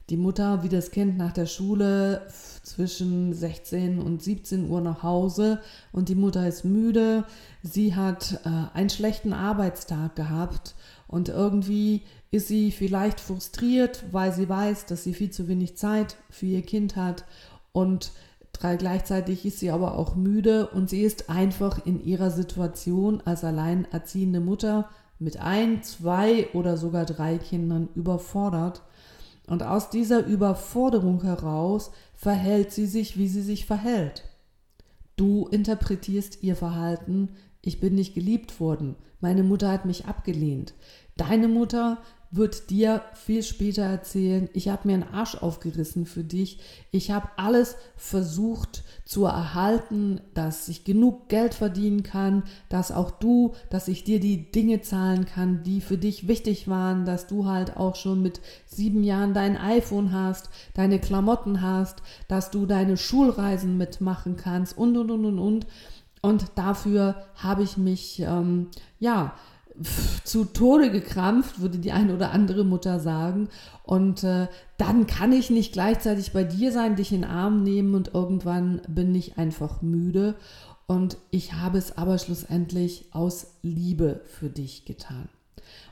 die 0.10 0.18
Mutter 0.18 0.64
wie 0.64 0.70
das 0.70 0.90
Kind 0.90 1.18
nach 1.18 1.32
der 1.32 1.46
Schule 1.46 2.26
zwischen 2.64 3.34
16 3.34 4.00
und 4.00 4.22
17 4.22 4.70
Uhr 4.70 4.82
nach 4.82 5.04
Hause 5.04 5.62
und 5.92 6.10
die 6.10 6.16
Mutter 6.16 6.48
ist 6.48 6.66
müde. 6.66 7.24
Sie 7.62 7.96
hat 7.96 8.40
äh, 8.46 8.76
einen 8.76 8.90
schlechten 8.90 9.32
Arbeitstag 9.32 10.16
gehabt 10.16 10.74
und 11.08 11.30
irgendwie 11.30 12.02
ist 12.32 12.48
sie 12.48 12.72
vielleicht 12.72 13.20
frustriert, 13.20 14.04
weil 14.12 14.34
sie 14.34 14.50
weiß, 14.50 14.88
dass 14.88 15.04
sie 15.04 15.14
viel 15.14 15.30
zu 15.30 15.48
wenig 15.48 15.78
Zeit 15.78 16.18
für 16.32 16.48
ihr 16.48 16.64
Kind 16.64 16.96
hat 16.96 17.26
und 17.74 18.12
gleichzeitig 18.60 19.46
ist 19.46 19.60
sie 19.60 19.70
aber 19.70 19.98
auch 19.98 20.16
müde 20.16 20.68
und 20.68 20.90
sie 20.90 21.02
ist 21.02 21.30
einfach 21.30 21.86
in 21.86 22.04
ihrer 22.04 22.32
Situation 22.32 23.22
als 23.26 23.44
alleinerziehende 23.44 24.40
Mutter 24.40 24.90
mit 25.20 25.38
ein, 25.38 25.84
zwei 25.84 26.50
oder 26.54 26.78
sogar 26.78 27.06
drei 27.06 27.38
Kindern 27.38 27.90
überfordert. 27.96 28.82
Und 29.48 29.64
aus 29.64 29.90
dieser 29.90 30.26
Überforderung 30.26 31.22
heraus 31.24 31.92
verhält 32.16 32.72
sie 32.72 32.88
sich, 32.88 33.18
wie 33.18 33.28
sie 33.28 33.42
sich 33.42 33.66
verhält. 33.66 34.24
Du 35.16 35.48
interpretierst 35.48 36.44
ihr 36.44 36.56
Verhalten, 36.56 37.30
ich 37.62 37.80
bin 37.80 37.96
nicht 37.96 38.14
geliebt 38.14 38.60
worden, 38.60 38.96
meine 39.22 39.44
Mutter 39.44 39.72
hat 39.72 39.86
mich 39.86 40.06
abgelehnt. 40.06 40.74
Deine 41.16 41.48
Mutter 41.48 42.00
wird 42.32 42.70
dir 42.70 43.02
viel 43.14 43.44
später 43.44 43.84
erzählen, 43.84 44.50
ich 44.54 44.68
habe 44.68 44.88
mir 44.88 44.96
einen 44.96 45.14
Arsch 45.14 45.36
aufgerissen 45.36 46.06
für 46.06 46.24
dich, 46.24 46.60
ich 46.92 47.12
habe 47.12 47.30
alles 47.38 47.76
versucht 47.96 48.84
zu 49.06 49.26
erhalten, 49.26 50.22
dass 50.34 50.68
ich 50.68 50.84
genug 50.84 51.30
Geld 51.30 51.54
verdienen 51.54 52.04
kann, 52.04 52.44
dass 52.70 52.92
auch 52.92 53.12
du, 53.12 53.54
dass 53.70 53.88
ich 53.88 54.04
dir 54.04 54.20
die 54.20 54.52
Dinge 54.52 54.82
zahlen 54.82 55.26
kann, 55.26 55.64
die 55.64 55.82
für 55.82 55.98
dich 55.98 56.28
wichtig 56.28 56.68
waren, 56.68 57.06
dass 57.06 57.28
du 57.28 57.46
halt 57.46 57.78
auch 57.78 57.96
schon 57.96 58.22
mit 58.22 58.42
sieben 58.66 59.04
Jahren 59.04 59.34
dein 59.34 59.58
iPhone 59.58 60.12
hast, 60.12 60.50
deine 60.74 61.00
Klamotten 61.00 61.62
hast, 61.62 62.02
dass 62.28 62.52
du 62.52 62.66
deine 62.66 62.98
Schulreisen 62.98 63.78
mitmachen 63.78 64.36
kannst 64.36 64.78
und 64.78 64.98
und 64.98 65.12
und 65.12 65.26
und 65.26 65.40
und. 65.40 65.68
Und 66.22 66.46
dafür 66.56 67.24
habe 67.36 67.62
ich 67.62 67.78
mich, 67.78 68.20
ähm, 68.20 68.70
ja, 69.00 69.36
zu 70.24 70.46
Tode 70.46 70.92
gekrampft, 70.92 71.60
würde 71.60 71.80
die 71.80 71.92
eine 71.92 72.14
oder 72.14 72.32
andere 72.32 72.64
Mutter 72.64 73.00
sagen. 73.00 73.50
Und 73.84 74.24
äh, 74.24 74.48
dann 74.78 75.08
kann 75.08 75.32
ich 75.32 75.50
nicht 75.50 75.74
gleichzeitig 75.74 76.32
bei 76.34 76.44
dir 76.44 76.72
sein, 76.72 76.96
dich 76.96 77.12
in 77.12 77.22
den 77.22 77.30
Arm 77.30 77.64
nehmen 77.64 77.96
und 77.96 78.14
irgendwann 78.14 78.82
bin 78.88 79.14
ich 79.14 79.38
einfach 79.38 79.82
müde. 79.82 80.36
Und 80.88 81.18
ich 81.32 81.54
habe 81.54 81.78
es 81.78 81.98
aber 81.98 82.18
schlussendlich 82.18 83.10
aus 83.12 83.48
Liebe 83.64 84.22
für 84.26 84.50
dich 84.50 84.86
getan. 84.86 85.30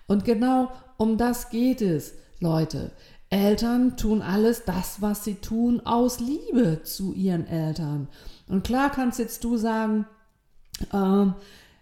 Und 0.07 0.25
genau 0.25 0.71
um 0.97 1.17
das 1.17 1.49
geht 1.49 1.81
es, 1.81 2.13
Leute. 2.39 2.91
Eltern 3.29 3.97
tun 3.97 4.21
alles 4.21 4.63
das, 4.63 5.01
was 5.01 5.23
sie 5.23 5.35
tun, 5.35 5.81
aus 5.85 6.19
Liebe 6.19 6.83
zu 6.83 7.13
ihren 7.13 7.47
Eltern. 7.47 8.07
Und 8.47 8.63
klar 8.63 8.91
kannst 8.91 9.17
jetzt 9.17 9.43
du 9.43 9.57
sagen, 9.57 10.05
ähm, 10.93 11.33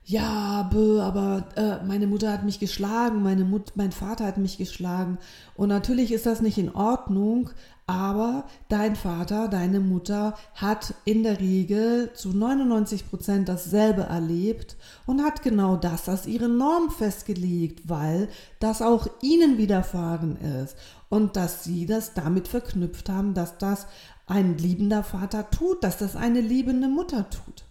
ja, 0.03 0.63
bö, 0.63 1.01
aber 1.01 1.45
äh, 1.55 1.85
meine 1.85 2.07
Mutter 2.07 2.31
hat 2.31 2.43
mich 2.43 2.59
geschlagen, 2.59 3.21
meine 3.21 3.45
Mut 3.45 3.73
mein 3.75 3.91
Vater 3.91 4.25
hat 4.25 4.37
mich 4.37 4.57
geschlagen. 4.57 5.19
Und 5.55 5.69
natürlich 5.69 6.11
ist 6.11 6.25
das 6.25 6.41
nicht 6.41 6.57
in 6.57 6.73
Ordnung, 6.73 7.51
aber 7.85 8.45
dein 8.67 8.95
Vater, 8.95 9.47
deine 9.47 9.79
Mutter 9.79 10.35
hat 10.55 10.95
in 11.05 11.23
der 11.23 11.39
Regel 11.39 12.11
zu 12.13 12.29
99 12.29 13.09
Prozent 13.09 13.47
dasselbe 13.47 14.03
erlebt 14.03 14.75
und 15.05 15.21
hat 15.21 15.43
genau 15.43 15.75
das 15.75 16.09
als 16.09 16.25
ihre 16.25 16.49
Norm 16.49 16.89
festgelegt, 16.89 17.87
weil 17.89 18.27
das 18.59 18.81
auch 18.81 19.07
ihnen 19.21 19.57
widerfahren 19.57 20.37
ist 20.63 20.77
und 21.09 21.35
dass 21.35 21.63
sie 21.63 21.85
das 21.85 22.13
damit 22.13 22.47
verknüpft 22.47 23.09
haben, 23.09 23.33
dass 23.33 23.57
das 23.57 23.87
ein 24.25 24.57
liebender 24.57 25.03
Vater 25.03 25.49
tut, 25.51 25.83
dass 25.83 25.97
das 25.97 26.15
eine 26.15 26.41
liebende 26.41 26.87
Mutter 26.87 27.29
tut. 27.29 27.65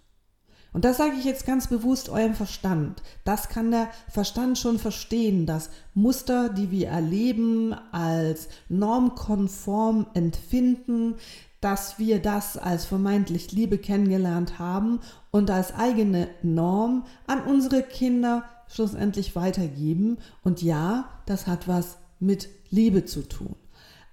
Und 0.72 0.84
das 0.84 0.98
sage 0.98 1.16
ich 1.18 1.24
jetzt 1.24 1.46
ganz 1.46 1.66
bewusst 1.66 2.08
eurem 2.08 2.34
Verstand. 2.34 3.02
Das 3.24 3.48
kann 3.48 3.70
der 3.70 3.88
Verstand 4.08 4.58
schon 4.58 4.78
verstehen, 4.78 5.46
dass 5.46 5.70
Muster, 5.94 6.48
die 6.48 6.70
wir 6.70 6.88
erleben, 6.88 7.74
als 7.92 8.48
normkonform 8.68 10.06
empfinden, 10.14 11.16
dass 11.60 11.98
wir 11.98 12.22
das 12.22 12.56
als 12.56 12.84
vermeintlich 12.84 13.52
Liebe 13.52 13.78
kennengelernt 13.78 14.58
haben 14.58 15.00
und 15.30 15.50
als 15.50 15.74
eigene 15.74 16.28
Norm 16.42 17.04
an 17.26 17.42
unsere 17.42 17.82
Kinder 17.82 18.44
schlussendlich 18.68 19.36
weitergeben. 19.36 20.18
Und 20.42 20.62
ja, 20.62 21.08
das 21.26 21.46
hat 21.46 21.68
was 21.68 21.98
mit 22.18 22.48
Liebe 22.70 23.04
zu 23.04 23.28
tun. 23.28 23.56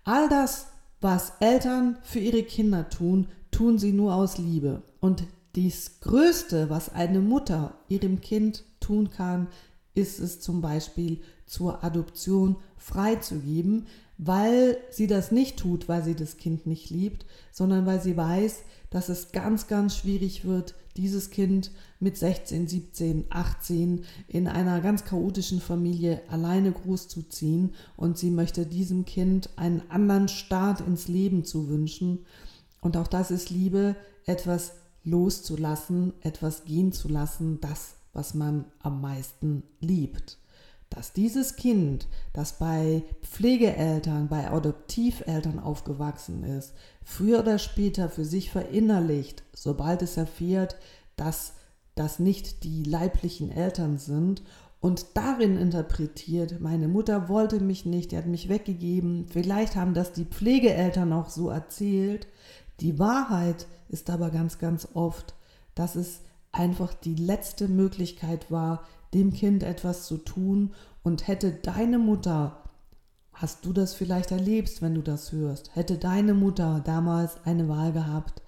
All 0.04 0.28
das, 0.30 0.68
was 1.00 1.34
Eltern 1.40 1.98
für 2.02 2.20
ihre 2.20 2.44
Kinder 2.44 2.90
tun, 2.90 3.28
tun 3.52 3.78
sie 3.78 3.92
nur 3.92 4.16
aus 4.16 4.38
Liebe. 4.38 4.82
Und 5.00 5.24
das 5.58 6.00
Größte, 6.02 6.70
was 6.70 6.90
eine 6.94 7.20
Mutter 7.20 7.80
ihrem 7.90 8.22
Kind 8.22 8.64
tun 8.80 9.10
kann, 9.10 9.48
ist 9.96 10.20
es 10.20 10.40
zum 10.40 10.62
Beispiel 10.62 11.22
zur 11.48 11.84
Adoption 11.84 12.58
freizugeben, 12.78 13.88
weil 14.20 14.78
sie 14.92 15.08
das 15.08 15.32
nicht 15.32 15.58
tut, 15.58 15.88
weil 15.88 16.04
sie 16.04 16.16
das 16.16 16.38
Kind 16.38 16.68
nicht 16.68 16.92
liebt, 16.92 17.26
sondern 17.52 17.88
weil 17.88 18.02
sie 18.02 18.16
weiß, 18.16 18.62
dass 18.92 19.10
es 19.10 19.32
ganz, 19.32 19.68
ganz 19.68 19.98
schwierig 19.98 20.46
wird, 20.46 20.76
dieses 20.96 21.32
Kind 21.32 21.72
mit 22.00 22.18
16, 22.18 22.68
17, 22.68 23.26
18 23.30 24.06
in 24.28 24.48
einer 24.48 24.80
ganz 24.82 25.06
chaotischen 25.06 25.60
Familie 25.60 26.22
alleine 26.30 26.72
großzuziehen 26.72 27.74
und 27.96 28.18
sie 28.18 28.30
möchte 28.30 28.66
diesem 28.66 29.06
Kind 29.06 29.50
einen 29.56 29.82
anderen 29.90 30.28
Start 30.28 30.82
ins 30.82 31.08
Leben 31.08 31.46
zu 31.46 31.68
wünschen. 31.70 32.26
Und 32.82 32.96
auch 32.98 33.08
das 33.08 33.32
ist 33.32 33.50
Liebe, 33.50 33.96
etwas 34.26 34.74
loszulassen, 35.04 36.14
etwas 36.22 36.66
gehen 36.66 36.92
zu 36.92 37.08
lassen, 37.08 37.60
das, 37.62 37.96
was 38.14 38.34
man 38.34 38.66
am 38.80 39.02
meisten 39.02 39.64
liebt 39.80 40.38
dass 40.90 41.14
dieses 41.14 41.56
Kind, 41.56 42.08
das 42.34 42.54
bei 42.54 43.04
Pflegeeltern, 43.22 44.30
bei 44.30 44.50
Adoptiveltern 44.50 45.60
aufgewachsen 45.60 46.44
ist, 46.44 46.74
früher 47.04 47.40
oder 47.40 47.60
später 47.60 48.10
für 48.10 48.26
sich 48.26 48.52
verinnerlicht, 48.52 49.44
sobald 49.54 50.02
es 50.02 50.18
erfährt, 50.18 50.78
dass 51.16 51.54
das 51.96 52.20
nicht 52.20 52.64
die 52.64 52.84
leiblichen 52.84 53.52
Eltern 53.52 53.98
sind 53.98 54.44
und 54.80 55.08
darin 55.16 55.58
interpretiert, 55.58 56.62
meine 56.62 56.88
Mutter 56.88 57.28
wollte 57.28 57.60
mich 57.60 57.86
nicht, 57.86 58.12
die 58.12 58.18
hat 58.18 58.28
mich 58.28 58.50
weggegeben, 58.50 59.26
vielleicht 59.28 59.76
haben 59.76 59.94
das 59.94 60.14
die 60.14 60.26
Pflegeeltern 60.26 61.12
auch 61.12 61.30
so 61.30 61.50
erzählt. 61.50 62.28
Die 62.80 63.00
Wahrheit 63.00 63.68
ist 63.90 64.10
aber 64.10 64.30
ganz, 64.30 64.60
ganz 64.60 64.88
oft, 64.94 65.34
dass 65.76 65.96
es 65.96 66.22
einfach 66.52 66.94
die 66.94 67.16
letzte 67.16 67.68
Möglichkeit 67.68 68.52
war, 68.52 68.84
dem 69.14 69.34
Kind 69.34 69.64
etwas 69.64 70.06
zu 70.08 70.18
tun 70.18 70.74
und 71.04 71.28
hätte 71.28 71.52
deine 71.52 72.00
Mutter, 72.00 72.64
hast 73.34 73.66
du 73.66 73.74
das 73.74 73.94
vielleicht 73.94 74.32
erlebst, 74.32 74.82
wenn 74.82 74.96
du 74.96 75.02
das 75.02 75.32
hörst, 75.32 75.76
hätte 75.76 75.98
deine 75.98 76.34
Mutter 76.34 76.82
damals 76.84 77.38
eine 77.46 77.70
Wahl 77.70 77.94
gehabt, 77.94 78.42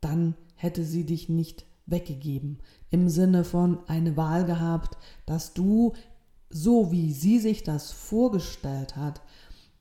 dann 0.00 0.34
hätte 0.56 0.84
sie 0.84 1.04
dich 1.04 1.28
nicht 1.28 1.64
weggegeben. 1.86 2.58
Im 2.90 3.08
Sinne 3.08 3.44
von 3.44 3.78
eine 3.86 4.16
Wahl 4.16 4.44
gehabt, 4.44 4.96
dass 5.26 5.54
du, 5.54 5.94
so 6.48 6.90
wie 6.90 7.12
sie 7.12 7.38
sich 7.38 7.62
das 7.62 7.92
vorgestellt 7.92 8.96
hat, 8.96 9.20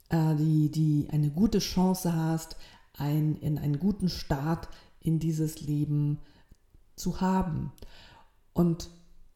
äh, 0.10 0.36
die, 0.36 0.70
die 0.72 1.08
eine 1.12 1.30
gute 1.30 1.60
Chance 1.60 2.16
hast, 2.16 2.56
ein, 3.00 3.38
in 3.38 3.58
einen 3.58 3.80
guten 3.80 4.10
Start 4.10 4.70
in 5.00 5.20
dieses 5.20 5.62
Leben 5.62 6.20
zu 6.96 7.22
haben. 7.22 7.72
Und 8.54 8.90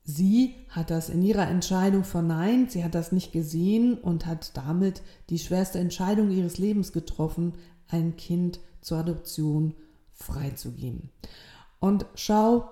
Sie 0.05 0.55
hat 0.67 0.89
das 0.89 1.07
in 1.07 1.21
ihrer 1.21 1.47
Entscheidung 1.47 2.03
verneint, 2.03 2.71
sie 2.71 2.83
hat 2.83 2.93
das 2.93 3.13
nicht 3.13 3.31
gesehen 3.31 3.97
und 3.97 4.25
hat 4.25 4.57
damit 4.57 5.01
die 5.29 5.39
schwerste 5.39 5.79
Entscheidung 5.79 6.29
ihres 6.29 6.57
Lebens 6.57 6.91
getroffen, 6.91 7.53
ein 7.87 8.17
Kind 8.17 8.59
zur 8.81 8.97
Adoption 8.97 9.75
freizugeben. 10.11 11.09
Und 11.79 12.05
schau, 12.15 12.69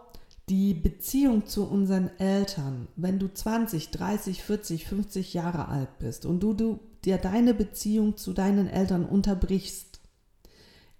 die 0.50 0.74
Beziehung 0.74 1.45
zu 1.45 1.65
unseren 1.65 2.10
Eltern, 2.19 2.89
wenn 2.98 3.17
du 3.17 3.33
20, 3.33 3.91
30, 3.91 4.43
40, 4.43 4.86
50 4.86 5.33
Jahre 5.33 5.69
alt 5.69 6.00
bist 6.00 6.25
und 6.25 6.41
du, 6.41 6.53
du 6.53 6.79
dir 7.05 7.17
deine 7.17 7.53
Beziehung 7.53 8.17
zu 8.17 8.33
deinen 8.33 8.67
Eltern 8.67 9.05
unterbrichst, 9.05 9.90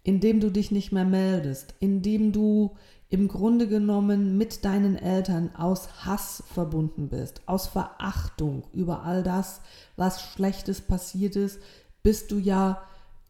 indem 0.04 0.40
du 0.40 0.52
dich 0.52 0.72
nicht 0.72 0.92
mehr 0.92 1.06
meldest, 1.06 1.76
indem 1.80 2.32
du 2.32 2.76
im 3.10 3.28
Grunde 3.28 3.68
genommen 3.68 4.38
mit 4.38 4.64
deinen 4.64 4.96
Eltern 4.96 5.54
aus 5.56 6.06
Hass 6.06 6.44
verbunden 6.54 7.10
bist, 7.10 7.42
aus 7.46 7.68
Verachtung 7.68 8.64
über 8.74 9.04
all 9.04 9.22
das, 9.22 9.62
was 9.98 10.22
Schlechtes 10.22 10.82
passiert 10.82 11.36
ist, 11.36 11.60
bist 12.04 12.32
du 12.32 12.38
ja 12.38 12.82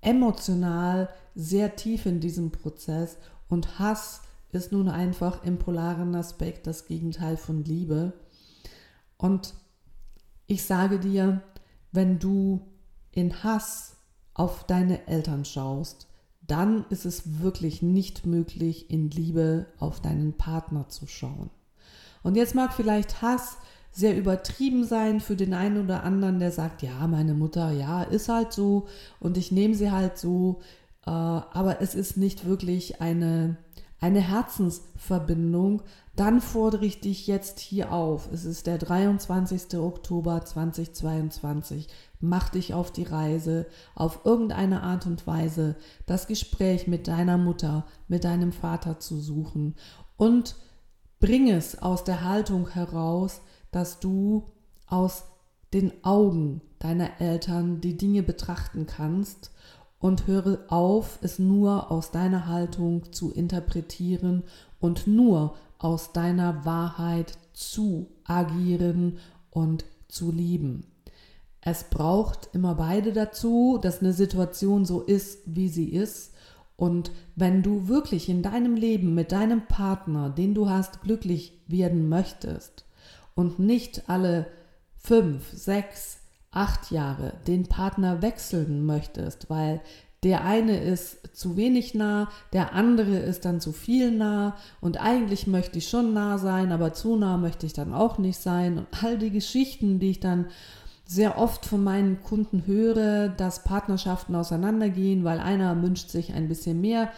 emotional 0.01 1.09
sehr 1.35 1.75
tief 1.75 2.05
in 2.05 2.19
diesem 2.19 2.51
Prozess 2.51 3.17
und 3.49 3.79
Hass 3.79 4.21
ist 4.51 4.71
nun 4.71 4.89
einfach 4.89 5.43
im 5.43 5.57
polaren 5.57 6.13
Aspekt 6.15 6.67
das 6.67 6.85
Gegenteil 6.85 7.37
von 7.37 7.63
Liebe. 7.63 8.13
Und 9.17 9.53
ich 10.47 10.65
sage 10.65 10.99
dir, 10.99 11.41
wenn 11.91 12.19
du 12.19 12.61
in 13.11 13.43
Hass 13.43 13.95
auf 14.33 14.65
deine 14.65 15.07
Eltern 15.07 15.45
schaust, 15.45 16.07
dann 16.51 16.83
ist 16.89 17.05
es 17.05 17.41
wirklich 17.41 17.81
nicht 17.81 18.25
möglich, 18.25 18.91
in 18.91 19.09
Liebe 19.09 19.67
auf 19.79 20.01
deinen 20.01 20.33
Partner 20.33 20.89
zu 20.89 21.07
schauen. 21.07 21.49
Und 22.23 22.35
jetzt 22.35 22.55
mag 22.55 22.73
vielleicht 22.73 23.21
Hass 23.21 23.55
sehr 23.93 24.17
übertrieben 24.17 24.83
sein 24.83 25.21
für 25.21 25.37
den 25.37 25.53
einen 25.53 25.81
oder 25.81 26.03
anderen, 26.03 26.39
der 26.39 26.51
sagt, 26.51 26.81
ja, 26.81 27.07
meine 27.07 27.35
Mutter, 27.35 27.71
ja, 27.71 28.03
ist 28.03 28.27
halt 28.27 28.51
so 28.51 28.87
und 29.21 29.37
ich 29.37 29.53
nehme 29.53 29.75
sie 29.75 29.91
halt 29.91 30.17
so, 30.17 30.59
äh, 31.05 31.09
aber 31.09 31.81
es 31.81 31.95
ist 31.95 32.17
nicht 32.17 32.45
wirklich 32.45 32.99
eine, 32.99 33.55
eine 34.01 34.19
Herzensverbindung, 34.19 35.83
dann 36.15 36.41
fordere 36.41 36.85
ich 36.85 36.99
dich 36.99 37.27
jetzt 37.27 37.59
hier 37.59 37.93
auf. 37.93 38.29
Es 38.33 38.43
ist 38.43 38.67
der 38.67 38.77
23. 38.77 39.77
Oktober 39.79 40.43
2022 40.43 41.87
mach 42.21 42.49
dich 42.49 42.73
auf 42.73 42.91
die 42.91 43.03
Reise, 43.03 43.65
auf 43.95 44.21
irgendeine 44.25 44.83
Art 44.83 45.05
und 45.05 45.25
Weise 45.27 45.75
das 46.05 46.27
Gespräch 46.27 46.87
mit 46.87 47.07
deiner 47.07 47.37
Mutter, 47.37 47.85
mit 48.07 48.23
deinem 48.23 48.51
Vater 48.51 48.99
zu 48.99 49.19
suchen 49.19 49.75
und 50.17 50.55
bring 51.19 51.49
es 51.49 51.81
aus 51.81 52.03
der 52.03 52.23
Haltung 52.23 52.69
heraus, 52.69 53.41
dass 53.71 53.99
du 53.99 54.51
aus 54.87 55.23
den 55.73 55.91
Augen 56.03 56.61
deiner 56.79 57.19
Eltern 57.19 57.81
die 57.81 57.97
Dinge 57.97 58.23
betrachten 58.23 58.85
kannst 58.85 59.51
und 60.01 60.27
höre 60.27 60.59
auf, 60.67 61.19
es 61.21 61.39
nur 61.39 61.91
aus 61.91 62.11
deiner 62.11 62.47
Haltung 62.47 63.13
zu 63.13 63.31
interpretieren 63.31 64.43
und 64.79 65.07
nur 65.07 65.55
aus 65.77 66.11
deiner 66.11 66.65
Wahrheit 66.65 67.37
zu 67.53 68.07
agieren 68.25 69.19
und 69.51 69.85
zu 70.07 70.31
lieben. 70.31 70.87
Es 71.61 71.83
braucht 71.83 72.49
immer 72.53 72.73
beide 72.75 73.13
dazu, 73.13 73.79
dass 73.79 74.01
eine 74.01 74.13
Situation 74.13 74.83
so 74.85 75.01
ist, 75.01 75.41
wie 75.45 75.69
sie 75.69 75.89
ist. 75.89 76.33
Und 76.75 77.11
wenn 77.35 77.61
du 77.61 77.87
wirklich 77.87 78.27
in 78.27 78.41
deinem 78.41 78.75
Leben 78.75 79.13
mit 79.13 79.31
deinem 79.31 79.67
Partner, 79.67 80.31
den 80.31 80.55
du 80.55 80.67
hast, 80.67 81.01
glücklich 81.03 81.61
werden 81.67 82.09
möchtest 82.09 82.85
und 83.35 83.59
nicht 83.59 84.09
alle 84.09 84.47
fünf, 84.95 85.51
sechs, 85.53 86.20
acht 86.51 86.91
Jahre 86.91 87.33
den 87.47 87.67
Partner 87.67 88.21
wechseln 88.21 88.85
möchtest, 88.85 89.49
weil 89.49 89.81
der 90.23 90.43
eine 90.43 90.77
ist 90.77 91.35
zu 91.35 91.57
wenig 91.57 91.95
nah, 91.95 92.29
der 92.53 92.73
andere 92.73 93.17
ist 93.17 93.45
dann 93.45 93.59
zu 93.59 93.71
viel 93.71 94.11
nah 94.11 94.55
und 94.79 95.01
eigentlich 95.01 95.47
möchte 95.47 95.79
ich 95.79 95.89
schon 95.89 96.13
nah 96.13 96.37
sein, 96.37 96.71
aber 96.71 96.93
zu 96.93 97.15
nah 97.15 97.37
möchte 97.37 97.65
ich 97.65 97.73
dann 97.73 97.91
auch 97.91 98.19
nicht 98.19 98.39
sein 98.39 98.77
und 98.77 99.03
all 99.03 99.17
die 99.17 99.31
Geschichten, 99.31 99.99
die 99.99 100.11
ich 100.11 100.19
dann 100.19 100.47
sehr 101.11 101.37
oft 101.37 101.65
von 101.65 101.83
meinen 101.83 102.23
Kunden 102.23 102.65
höre, 102.65 103.27
dass 103.27 103.65
Partnerschaften 103.65 104.33
auseinandergehen, 104.33 105.25
weil 105.25 105.39
einer 105.39 105.81
wünscht 105.81 106.09
sich 106.09 106.33
ein 106.33 106.47
bisschen 106.47 106.79
mehr 106.79 107.11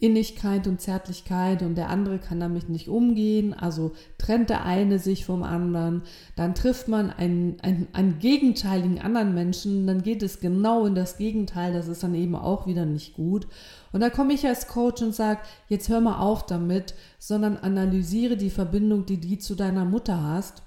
Innigkeit 0.00 0.66
und 0.66 0.82
Zärtlichkeit 0.82 1.62
und 1.62 1.74
der 1.74 1.88
andere 1.88 2.18
kann 2.18 2.38
damit 2.38 2.68
nicht 2.68 2.88
umgehen, 2.88 3.54
also 3.54 3.92
trennt 4.18 4.50
der 4.50 4.66
eine 4.66 4.98
sich 4.98 5.24
vom 5.24 5.42
anderen, 5.42 6.02
dann 6.36 6.54
trifft 6.54 6.88
man 6.88 7.10
einen, 7.10 7.58
einen, 7.62 7.88
einen 7.94 8.18
gegenteiligen 8.18 9.00
anderen 9.00 9.34
Menschen, 9.34 9.86
dann 9.86 10.02
geht 10.02 10.22
es 10.22 10.40
genau 10.40 10.84
in 10.84 10.94
das 10.94 11.16
Gegenteil, 11.16 11.72
das 11.72 11.88
ist 11.88 12.02
dann 12.02 12.14
eben 12.14 12.36
auch 12.36 12.66
wieder 12.66 12.84
nicht 12.84 13.14
gut. 13.14 13.48
Und 13.92 14.00
da 14.00 14.10
komme 14.10 14.34
ich 14.34 14.46
als 14.46 14.68
Coach 14.68 15.00
und 15.02 15.14
sage, 15.14 15.40
jetzt 15.68 15.88
hör 15.88 16.00
mal 16.00 16.20
auf 16.20 16.44
damit, 16.44 16.94
sondern 17.18 17.56
analysiere 17.56 18.36
die 18.36 18.50
Verbindung, 18.50 19.06
die 19.06 19.18
du 19.18 19.38
zu 19.38 19.54
deiner 19.54 19.86
Mutter 19.86 20.22
hast. 20.22 20.62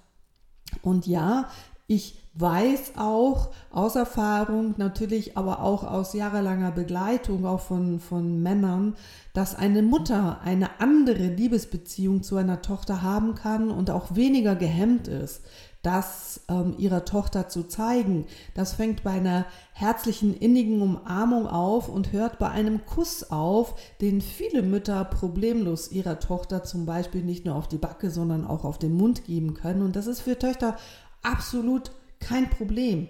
Und 0.81 1.05
ja, 1.05 1.47
ich 1.87 2.20
weiß 2.33 2.93
auch 2.95 3.49
aus 3.71 3.95
Erfahrung, 3.95 4.75
natürlich 4.77 5.37
aber 5.37 5.61
auch 5.61 5.83
aus 5.83 6.13
jahrelanger 6.13 6.71
Begleitung, 6.71 7.45
auch 7.45 7.59
von, 7.59 7.99
von 7.99 8.41
Männern, 8.41 8.95
dass 9.33 9.55
eine 9.55 9.81
Mutter 9.81 10.39
eine 10.43 10.79
andere 10.79 11.27
Liebesbeziehung 11.27 12.23
zu 12.23 12.37
einer 12.37 12.61
Tochter 12.61 13.01
haben 13.01 13.35
kann 13.35 13.69
und 13.69 13.89
auch 13.89 14.15
weniger 14.15 14.55
gehemmt 14.55 15.09
ist, 15.09 15.41
das 15.81 16.41
ähm, 16.47 16.75
ihrer 16.77 17.03
Tochter 17.03 17.49
zu 17.49 17.63
zeigen. 17.63 18.25
Das 18.53 18.73
fängt 18.73 19.03
bei 19.03 19.11
einer 19.11 19.45
herzlichen, 19.73 20.33
innigen 20.33 20.81
Umarmung 20.81 21.47
auf 21.47 21.89
und 21.89 22.13
hört 22.13 22.39
bei 22.39 22.49
einem 22.49 22.85
Kuss 22.85 23.29
auf, 23.29 23.75
den 23.99 24.21
viele 24.21 24.61
Mütter 24.61 25.03
problemlos 25.03 25.91
ihrer 25.91 26.19
Tochter 26.19 26.63
zum 26.63 26.85
Beispiel 26.85 27.23
nicht 27.23 27.45
nur 27.45 27.55
auf 27.55 27.67
die 27.67 27.79
Backe, 27.79 28.09
sondern 28.09 28.45
auch 28.45 28.63
auf 28.63 28.79
den 28.79 28.95
Mund 28.95 29.25
geben 29.25 29.53
können. 29.53 29.81
Und 29.81 29.97
das 29.97 30.07
ist 30.07 30.21
für 30.21 30.37
Töchter 30.39 30.77
absolut 31.23 31.91
kein 32.21 32.49
Problem. 32.49 33.09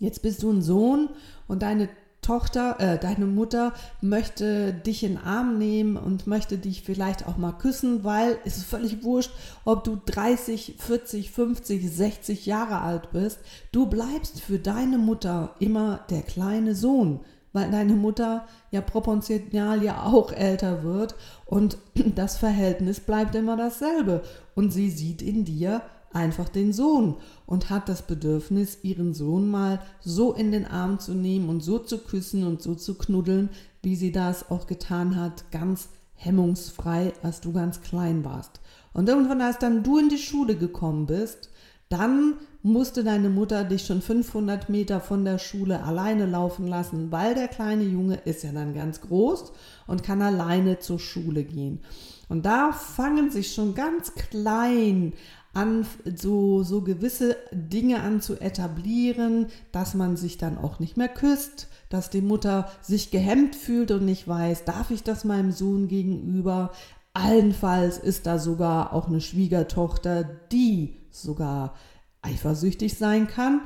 Jetzt 0.00 0.22
bist 0.22 0.42
du 0.42 0.50
ein 0.50 0.62
Sohn 0.62 1.10
und 1.48 1.62
deine 1.62 1.88
Tochter, 2.28 2.76
äh, 2.78 2.98
deine 2.98 3.26
Mutter 3.26 3.72
möchte 4.00 4.72
dich 4.72 5.02
in 5.02 5.14
den 5.14 5.24
Arm 5.24 5.56
nehmen 5.56 5.96
und 5.96 6.26
möchte 6.26 6.58
dich 6.58 6.82
vielleicht 6.82 7.26
auch 7.26 7.36
mal 7.36 7.52
küssen, 7.52 8.04
weil 8.04 8.38
es 8.44 8.58
ist 8.58 8.66
völlig 8.66 9.02
wurscht, 9.02 9.30
ob 9.64 9.84
du 9.84 9.98
30, 10.04 10.74
40, 10.78 11.30
50, 11.30 11.90
60 11.90 12.46
Jahre 12.46 12.80
alt 12.80 13.12
bist. 13.12 13.38
Du 13.72 13.86
bleibst 13.86 14.40
für 14.40 14.58
deine 14.58 14.98
Mutter 14.98 15.54
immer 15.58 16.00
der 16.10 16.22
kleine 16.22 16.74
Sohn, 16.74 17.20
weil 17.52 17.70
deine 17.70 17.94
Mutter 17.94 18.46
ja 18.72 18.80
proportional 18.82 19.82
ja 19.82 20.02
auch 20.02 20.32
älter 20.32 20.82
wird 20.82 21.14
und 21.46 21.78
das 22.14 22.36
Verhältnis 22.36 23.00
bleibt 23.00 23.36
immer 23.36 23.56
dasselbe 23.56 24.22
und 24.54 24.70
sie 24.70 24.90
sieht 24.90 25.22
in 25.22 25.44
dir 25.44 25.82
einfach 26.12 26.48
den 26.48 26.72
Sohn 26.72 27.16
und 27.46 27.70
hat 27.70 27.88
das 27.88 28.02
Bedürfnis, 28.02 28.78
ihren 28.82 29.14
Sohn 29.14 29.50
mal 29.50 29.80
so 30.00 30.32
in 30.32 30.52
den 30.52 30.66
Arm 30.66 30.98
zu 30.98 31.14
nehmen 31.14 31.48
und 31.48 31.62
so 31.62 31.78
zu 31.78 31.98
küssen 31.98 32.46
und 32.46 32.62
so 32.62 32.74
zu 32.74 32.94
knuddeln, 32.94 33.50
wie 33.82 33.96
sie 33.96 34.12
das 34.12 34.50
auch 34.50 34.66
getan 34.66 35.16
hat, 35.16 35.50
ganz 35.50 35.88
hemmungsfrei, 36.14 37.12
als 37.22 37.40
du 37.40 37.52
ganz 37.52 37.80
klein 37.80 38.24
warst. 38.24 38.60
Und 38.92 39.08
irgendwann, 39.08 39.40
als 39.40 39.58
dann 39.58 39.82
du 39.82 39.98
in 39.98 40.08
die 40.08 40.18
Schule 40.18 40.56
gekommen 40.56 41.06
bist, 41.06 41.50
dann 41.88 42.34
musste 42.62 43.04
deine 43.04 43.30
Mutter 43.30 43.64
dich 43.64 43.86
schon 43.86 44.02
500 44.02 44.68
Meter 44.68 45.00
von 45.00 45.24
der 45.24 45.38
Schule 45.38 45.82
alleine 45.82 46.26
laufen 46.26 46.66
lassen, 46.66 47.10
weil 47.10 47.34
der 47.34 47.48
kleine 47.48 47.84
Junge 47.84 48.16
ist 48.24 48.42
ja 48.42 48.52
dann 48.52 48.74
ganz 48.74 49.00
groß 49.00 49.52
und 49.86 50.02
kann 50.02 50.20
alleine 50.20 50.78
zur 50.80 50.98
Schule 50.98 51.44
gehen. 51.44 51.80
Und 52.28 52.44
da 52.44 52.72
fangen 52.72 53.30
sich 53.30 53.54
schon 53.54 53.74
ganz 53.74 54.14
klein 54.14 55.14
an, 55.58 55.86
so, 56.16 56.62
so 56.62 56.82
gewisse 56.82 57.36
Dinge 57.50 58.00
an 58.00 58.20
zu 58.20 58.40
etablieren, 58.40 59.46
dass 59.72 59.94
man 59.94 60.16
sich 60.16 60.38
dann 60.38 60.56
auch 60.56 60.78
nicht 60.78 60.96
mehr 60.96 61.08
küsst, 61.08 61.66
dass 61.88 62.10
die 62.10 62.22
Mutter 62.22 62.70
sich 62.80 63.10
gehemmt 63.10 63.56
fühlt 63.56 63.90
und 63.90 64.04
nicht 64.04 64.28
weiß, 64.28 64.64
darf 64.64 64.90
ich 64.90 65.02
das 65.02 65.24
meinem 65.24 65.50
Sohn 65.50 65.88
gegenüber? 65.88 66.70
Allenfalls 67.12 67.98
ist 67.98 68.26
da 68.26 68.38
sogar 68.38 68.92
auch 68.92 69.08
eine 69.08 69.20
Schwiegertochter, 69.20 70.22
die 70.52 70.96
sogar 71.10 71.74
eifersüchtig 72.22 72.96
sein 72.96 73.26
kann. 73.26 73.62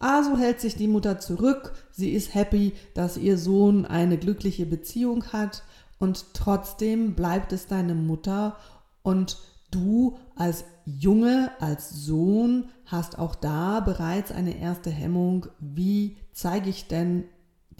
Also 0.00 0.36
hält 0.36 0.60
sich 0.60 0.74
die 0.74 0.88
Mutter 0.88 1.20
zurück. 1.20 1.72
Sie 1.92 2.10
ist 2.10 2.34
happy, 2.34 2.72
dass 2.94 3.16
ihr 3.16 3.38
Sohn 3.38 3.86
eine 3.86 4.18
glückliche 4.18 4.66
Beziehung 4.66 5.24
hat 5.32 5.62
und 5.98 6.34
trotzdem 6.34 7.14
bleibt 7.14 7.52
es 7.52 7.66
deine 7.66 7.94
Mutter 7.94 8.56
und 9.02 9.38
du 9.70 10.16
als 10.34 10.64
Junge, 10.84 11.50
als 11.60 11.90
Sohn 11.90 12.70
hast 12.86 13.18
auch 13.18 13.34
da 13.34 13.80
bereits 13.80 14.32
eine 14.32 14.58
erste 14.58 14.90
Hemmung, 14.90 15.46
wie 15.60 16.16
zeige 16.32 16.70
ich 16.70 16.88
denn 16.88 17.24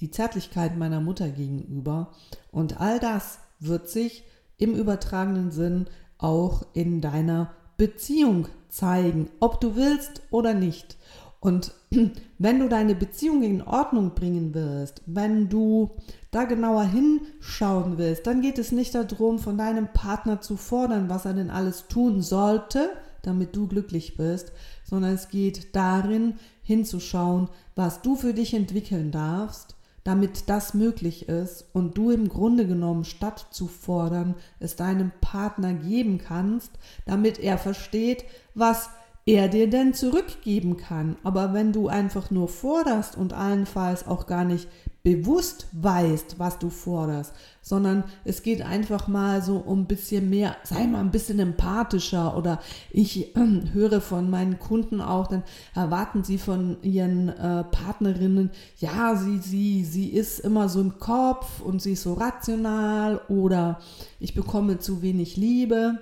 die 0.01 0.11
Zärtlichkeit 0.11 0.77
meiner 0.77 1.01
Mutter 1.01 1.29
gegenüber. 1.29 2.13
Und 2.51 2.81
all 2.81 3.01
das 3.01 3.39
wird 3.59 3.89
sich 3.89 4.25
im 4.59 4.75
übertragenen 4.75 5.51
Sinn 5.51 5.87
auch 6.19 6.67
in 6.75 7.01
deiner 7.01 7.53
Beziehung 7.77 8.49
zeigen, 8.69 9.31
ob 9.41 9.61
du 9.61 9.77
willst 9.77 10.23
oder 10.31 10.55
nicht. 10.55 10.97
Und 11.41 11.73
wenn 12.39 12.59
du 12.59 12.69
deine 12.69 12.95
Beziehung 12.95 13.43
in 13.43 13.63
Ordnung 13.63 14.15
bringen 14.15 14.55
willst, 14.55 15.03
wenn 15.07 15.49
du 15.49 15.91
da 16.31 16.45
genauer 16.45 16.85
hinschauen 16.85 17.99
willst, 17.99 18.27
dann 18.27 18.41
geht 18.43 18.59
es 18.59 18.73
nicht 18.73 18.95
darum, 18.95 19.39
von 19.39 19.57
deinem 19.57 19.89
Partner 19.93 20.41
zu 20.41 20.57
fordern, 20.57 21.09
was 21.09 21.25
er 21.25 21.35
denn 21.35 21.51
alles 21.51 21.87
tun 21.89 22.23
sollte, 22.23 22.91
damit 23.23 23.55
du 23.55 23.67
glücklich 23.67 24.17
bist, 24.17 24.53
sondern 24.85 25.15
es 25.15 25.29
geht 25.29 25.75
darin, 25.75 26.35
hinzuschauen, 26.63 27.49
was 27.77 28.03
du 28.03 28.17
für 28.17 28.35
dich 28.35 28.55
entwickeln 28.55 29.11
darfst, 29.11 29.75
damit 30.05 30.49
das 30.49 30.75
möglich 30.75 31.29
ist 31.29 31.67
und 31.73 31.97
du 31.97 32.11
im 32.11 32.29
Grunde 32.29 32.67
genommen 32.67 33.05
statt 33.05 33.49
zu 33.51 33.67
fordern, 33.67 34.35
es 34.61 34.77
deinem 34.77 35.13
Partner 35.21 35.75
geben 35.75 36.19
kannst, 36.19 36.73
damit 37.07 37.39
er 37.39 37.59
versteht, 37.59 38.25
was 38.55 38.91
er 39.29 39.49
dir 39.49 39.69
denn 39.69 39.93
zurückgeben 39.93 40.79
kann. 40.79 41.17
Aber 41.23 41.53
wenn 41.53 41.71
du 41.71 41.89
einfach 41.89 42.31
nur 42.31 42.49
forderst 42.49 43.15
und 43.15 43.35
allenfalls 43.35 44.07
auch 44.07 44.27
gar 44.27 44.45
nicht 44.45 44.69
bewusst 45.03 45.67
weißt, 45.73 46.39
was 46.39 46.59
du 46.59 46.71
forderst, 46.71 47.35
sondern 47.61 48.05
es 48.25 48.43
geht 48.43 48.63
einfach 48.63 49.07
mal 49.07 49.43
so 49.43 49.59
um 49.59 49.81
ein 49.81 49.87
bisschen 49.87 50.31
mehr, 50.31 50.57
sei 50.65 50.87
mal 50.87 51.01
ein 51.01 51.11
bisschen 51.11 51.39
empathischer 51.41 52.39
oder 52.39 52.59
ich 52.91 53.37
äh, 53.37 53.41
höre 53.75 54.01
von 54.01 54.31
meinen 54.31 54.59
Kunden 54.59 55.03
auch, 55.03 55.27
dann 55.27 55.43
erwarten 55.75 56.25
sie 56.25 56.39
von 56.39 56.79
ihren 56.83 57.29
äh, 57.29 57.65
Partnerinnen, 57.65 58.51
ja, 58.79 59.15
sie, 59.15 59.39
sie, 59.39 59.85
sie 59.85 60.09
ist 60.09 60.41
immer 60.41 60.71
so 60.71 60.81
im 60.81 60.99
Kopf 60.99 61.61
und 61.61 61.83
sie 61.83 61.93
ist 61.93 62.03
so 62.03 62.15
rational 62.15 63.21
oder 63.29 63.81
ich 64.21 64.35
bekomme 64.35 64.79
zu 64.79 65.03
wenig 65.03 65.37
Liebe. 65.37 65.99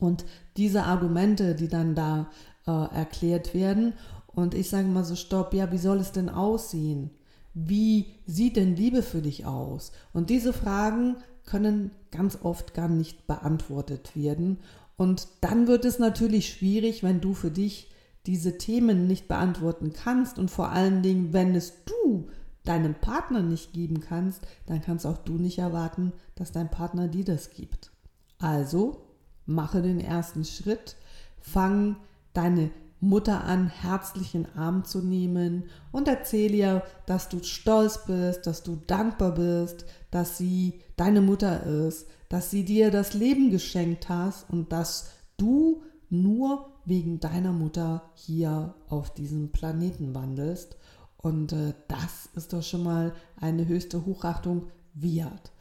Und 0.00 0.24
diese 0.56 0.84
Argumente, 0.84 1.54
die 1.54 1.68
dann 1.68 1.94
da 1.94 2.30
äh, 2.66 2.70
erklärt 2.70 3.54
werden. 3.54 3.92
Und 4.26 4.54
ich 4.54 4.68
sage 4.68 4.88
mal 4.88 5.04
so, 5.04 5.14
stopp, 5.14 5.54
ja, 5.54 5.70
wie 5.70 5.78
soll 5.78 5.98
es 5.98 6.12
denn 6.12 6.28
aussehen? 6.28 7.10
Wie 7.54 8.14
sieht 8.26 8.56
denn 8.56 8.76
Liebe 8.76 9.02
für 9.02 9.22
dich 9.22 9.44
aus? 9.44 9.92
Und 10.12 10.30
diese 10.30 10.52
Fragen 10.52 11.16
können 11.44 11.90
ganz 12.10 12.38
oft 12.42 12.74
gar 12.74 12.88
nicht 12.88 13.26
beantwortet 13.26 14.16
werden. 14.16 14.58
Und 14.96 15.28
dann 15.40 15.66
wird 15.66 15.84
es 15.84 15.98
natürlich 15.98 16.48
schwierig, 16.48 17.02
wenn 17.02 17.20
du 17.20 17.34
für 17.34 17.50
dich 17.50 17.90
diese 18.26 18.58
Themen 18.58 19.06
nicht 19.06 19.28
beantworten 19.28 19.92
kannst 19.92 20.38
und 20.38 20.50
vor 20.50 20.70
allen 20.70 21.02
Dingen, 21.02 21.32
wenn 21.32 21.54
es 21.54 21.84
du 21.84 22.28
deinem 22.64 22.94
Partner 22.94 23.42
nicht 23.42 23.72
geben 23.72 24.00
kannst, 24.00 24.46
dann 24.66 24.82
kannst 24.82 25.06
auch 25.06 25.18
du 25.18 25.32
nicht 25.34 25.58
erwarten, 25.58 26.12
dass 26.34 26.52
dein 26.52 26.70
Partner 26.70 27.08
dir 27.08 27.24
das 27.24 27.50
gibt. 27.50 27.90
Also 28.38 29.06
mache 29.50 29.82
den 29.82 30.00
ersten 30.00 30.44
Schritt, 30.44 30.96
fang 31.40 31.96
deine 32.32 32.70
Mutter 33.00 33.44
an, 33.44 33.68
herzlich 33.68 34.34
in 34.34 34.44
den 34.44 34.56
Arm 34.56 34.84
zu 34.84 35.00
nehmen 35.00 35.64
und 35.90 36.06
erzähle 36.06 36.56
ihr, 36.56 36.82
dass 37.06 37.28
du 37.28 37.42
stolz 37.42 38.04
bist, 38.06 38.46
dass 38.46 38.62
du 38.62 38.76
dankbar 38.86 39.32
bist, 39.34 39.86
dass 40.10 40.36
sie 40.36 40.80
deine 40.96 41.22
Mutter 41.22 41.64
ist, 41.64 42.08
dass 42.28 42.50
sie 42.50 42.64
dir 42.64 42.90
das 42.90 43.14
Leben 43.14 43.50
geschenkt 43.50 44.08
hast 44.08 44.50
und 44.50 44.70
dass 44.70 45.10
du 45.38 45.82
nur 46.10 46.66
wegen 46.84 47.20
deiner 47.20 47.52
Mutter 47.52 48.02
hier 48.14 48.74
auf 48.88 49.14
diesem 49.14 49.50
Planeten 49.50 50.14
wandelst. 50.14 50.76
Und 51.16 51.52
äh, 51.52 51.74
das 51.88 52.28
ist 52.34 52.52
doch 52.52 52.62
schon 52.62 52.82
mal 52.82 53.12
eine 53.40 53.66
höchste 53.66 54.04
Hochachtung 54.04 54.66
wert. 54.94 55.52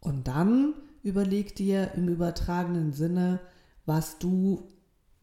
Und 0.00 0.28
dann 0.28 0.74
überleg 1.06 1.54
dir 1.54 1.92
im 1.94 2.08
übertragenen 2.08 2.92
Sinne, 2.92 3.38
was 3.86 4.18
du 4.18 4.66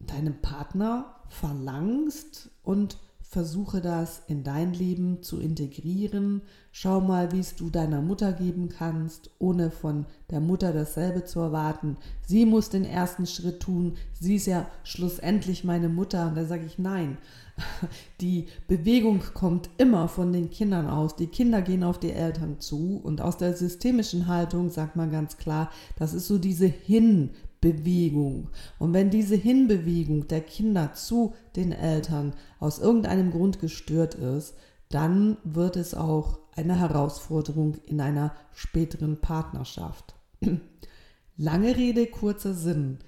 deinem 0.00 0.40
Partner 0.40 1.16
verlangst 1.28 2.50
und 2.62 2.98
versuche 3.34 3.80
das 3.80 4.22
in 4.28 4.44
dein 4.44 4.74
Leben 4.74 5.20
zu 5.20 5.40
integrieren. 5.40 6.40
Schau 6.70 7.00
mal, 7.00 7.32
wie 7.32 7.40
es 7.40 7.56
du 7.56 7.68
deiner 7.68 8.00
Mutter 8.00 8.32
geben 8.32 8.68
kannst, 8.68 9.28
ohne 9.40 9.72
von 9.72 10.06
der 10.30 10.38
Mutter 10.38 10.72
dasselbe 10.72 11.24
zu 11.24 11.40
erwarten. 11.40 11.96
Sie 12.24 12.46
muss 12.46 12.70
den 12.70 12.84
ersten 12.84 13.26
Schritt 13.26 13.58
tun. 13.58 13.96
Sie 14.12 14.36
ist 14.36 14.46
ja 14.46 14.68
schlussendlich 14.84 15.64
meine 15.64 15.88
Mutter. 15.88 16.28
Und 16.28 16.36
da 16.36 16.44
sage 16.44 16.64
ich 16.64 16.78
nein. 16.78 17.18
Die 18.20 18.46
Bewegung 18.68 19.20
kommt 19.34 19.68
immer 19.78 20.06
von 20.06 20.32
den 20.32 20.50
Kindern 20.50 20.86
aus. 20.86 21.16
Die 21.16 21.26
Kinder 21.26 21.60
gehen 21.60 21.82
auf 21.82 21.98
die 21.98 22.12
Eltern 22.12 22.60
zu. 22.60 23.00
Und 23.02 23.20
aus 23.20 23.36
der 23.36 23.56
systemischen 23.56 24.28
Haltung 24.28 24.70
sagt 24.70 24.94
man 24.94 25.10
ganz 25.10 25.38
klar, 25.38 25.72
das 25.98 26.14
ist 26.14 26.28
so 26.28 26.38
diese 26.38 26.66
Hin- 26.66 27.30
Bewegung. 27.64 28.50
Und 28.78 28.92
wenn 28.92 29.08
diese 29.08 29.36
Hinbewegung 29.36 30.28
der 30.28 30.42
Kinder 30.42 30.92
zu 30.92 31.32
den 31.56 31.72
Eltern 31.72 32.34
aus 32.60 32.78
irgendeinem 32.78 33.30
Grund 33.30 33.58
gestört 33.58 34.14
ist, 34.16 34.54
dann 34.90 35.38
wird 35.44 35.76
es 35.76 35.94
auch 35.94 36.40
eine 36.54 36.78
Herausforderung 36.78 37.78
in 37.86 38.02
einer 38.02 38.34
späteren 38.52 39.18
Partnerschaft. 39.18 40.14
Lange 41.38 41.74
Rede, 41.74 42.06
kurzer 42.06 42.52
Sinn. 42.52 42.98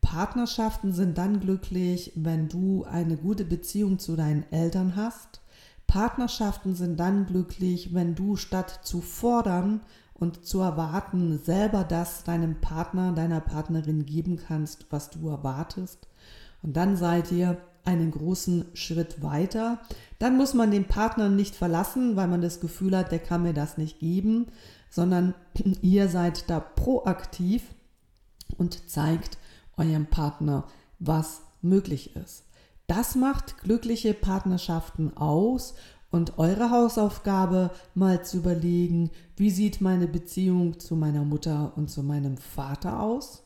Partnerschaften 0.00 0.92
sind 0.92 1.18
dann 1.18 1.40
glücklich, 1.40 2.12
wenn 2.14 2.48
du 2.48 2.84
eine 2.84 3.18
gute 3.18 3.44
Beziehung 3.44 3.98
zu 3.98 4.16
deinen 4.16 4.50
Eltern 4.50 4.96
hast. 4.96 5.42
Partnerschaften 5.86 6.74
sind 6.74 6.98
dann 6.98 7.26
glücklich, 7.26 7.92
wenn 7.92 8.14
du 8.14 8.36
statt 8.36 8.80
zu 8.82 9.02
fordern 9.02 9.82
und 10.18 10.46
zu 10.46 10.60
erwarten, 10.60 11.38
selber 11.38 11.84
das 11.84 12.24
deinem 12.24 12.60
Partner, 12.60 13.12
deiner 13.12 13.40
Partnerin 13.40 14.06
geben 14.06 14.36
kannst, 14.36 14.86
was 14.90 15.10
du 15.10 15.28
erwartest. 15.28 16.08
Und 16.62 16.76
dann 16.76 16.96
seid 16.96 17.30
ihr 17.32 17.58
einen 17.84 18.10
großen 18.10 18.66
Schritt 18.74 19.22
weiter. 19.22 19.78
Dann 20.18 20.36
muss 20.36 20.54
man 20.54 20.70
den 20.70 20.86
Partner 20.86 21.28
nicht 21.28 21.54
verlassen, 21.54 22.16
weil 22.16 22.28
man 22.28 22.40
das 22.40 22.60
Gefühl 22.60 22.96
hat, 22.96 23.12
der 23.12 23.20
kann 23.20 23.42
mir 23.42 23.54
das 23.54 23.78
nicht 23.78 24.00
geben, 24.00 24.46
sondern 24.90 25.34
ihr 25.82 26.08
seid 26.08 26.50
da 26.50 26.60
proaktiv 26.60 27.62
und 28.58 28.88
zeigt 28.88 29.38
eurem 29.76 30.06
Partner, 30.06 30.64
was 30.98 31.42
möglich 31.62 32.16
ist. 32.16 32.44
Das 32.86 33.16
macht 33.16 33.58
glückliche 33.58 34.14
Partnerschaften 34.14 35.16
aus 35.16 35.74
und 36.16 36.38
eure 36.38 36.70
Hausaufgabe 36.70 37.70
mal 37.94 38.24
zu 38.24 38.38
überlegen, 38.38 39.10
wie 39.36 39.50
sieht 39.50 39.80
meine 39.80 40.08
Beziehung 40.08 40.80
zu 40.80 40.96
meiner 40.96 41.24
Mutter 41.24 41.72
und 41.76 41.90
zu 41.90 42.02
meinem 42.02 42.38
Vater 42.38 43.00
aus? 43.00 43.44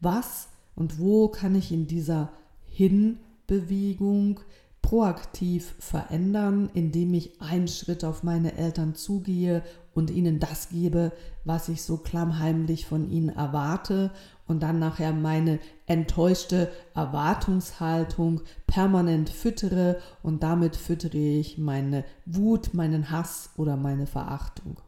Was 0.00 0.48
und 0.74 0.98
wo 0.98 1.28
kann 1.28 1.54
ich 1.54 1.72
in 1.72 1.86
dieser 1.86 2.30
Hinbewegung 2.68 4.40
proaktiv 4.82 5.74
verändern, 5.78 6.70
indem 6.74 7.12
ich 7.14 7.40
einen 7.40 7.68
Schritt 7.68 8.04
auf 8.04 8.22
meine 8.22 8.56
Eltern 8.56 8.94
zugehe 8.94 9.62
und 9.94 10.10
ihnen 10.10 10.38
das 10.38 10.70
gebe, 10.70 11.12
was 11.44 11.68
ich 11.68 11.82
so 11.82 11.98
klammheimlich 11.98 12.86
von 12.86 13.10
ihnen 13.10 13.30
erwarte 13.30 14.10
und 14.52 14.62
dann 14.62 14.78
nachher 14.78 15.14
meine 15.14 15.58
enttäuschte 15.86 16.70
Erwartungshaltung 16.94 18.42
permanent 18.66 19.30
füttere 19.30 19.98
und 20.22 20.42
damit 20.42 20.76
füttere 20.76 21.16
ich 21.16 21.56
meine 21.56 22.04
Wut, 22.26 22.74
meinen 22.74 23.10
Hass 23.10 23.48
oder 23.56 23.78
meine 23.78 24.06
Verachtung. 24.06 24.78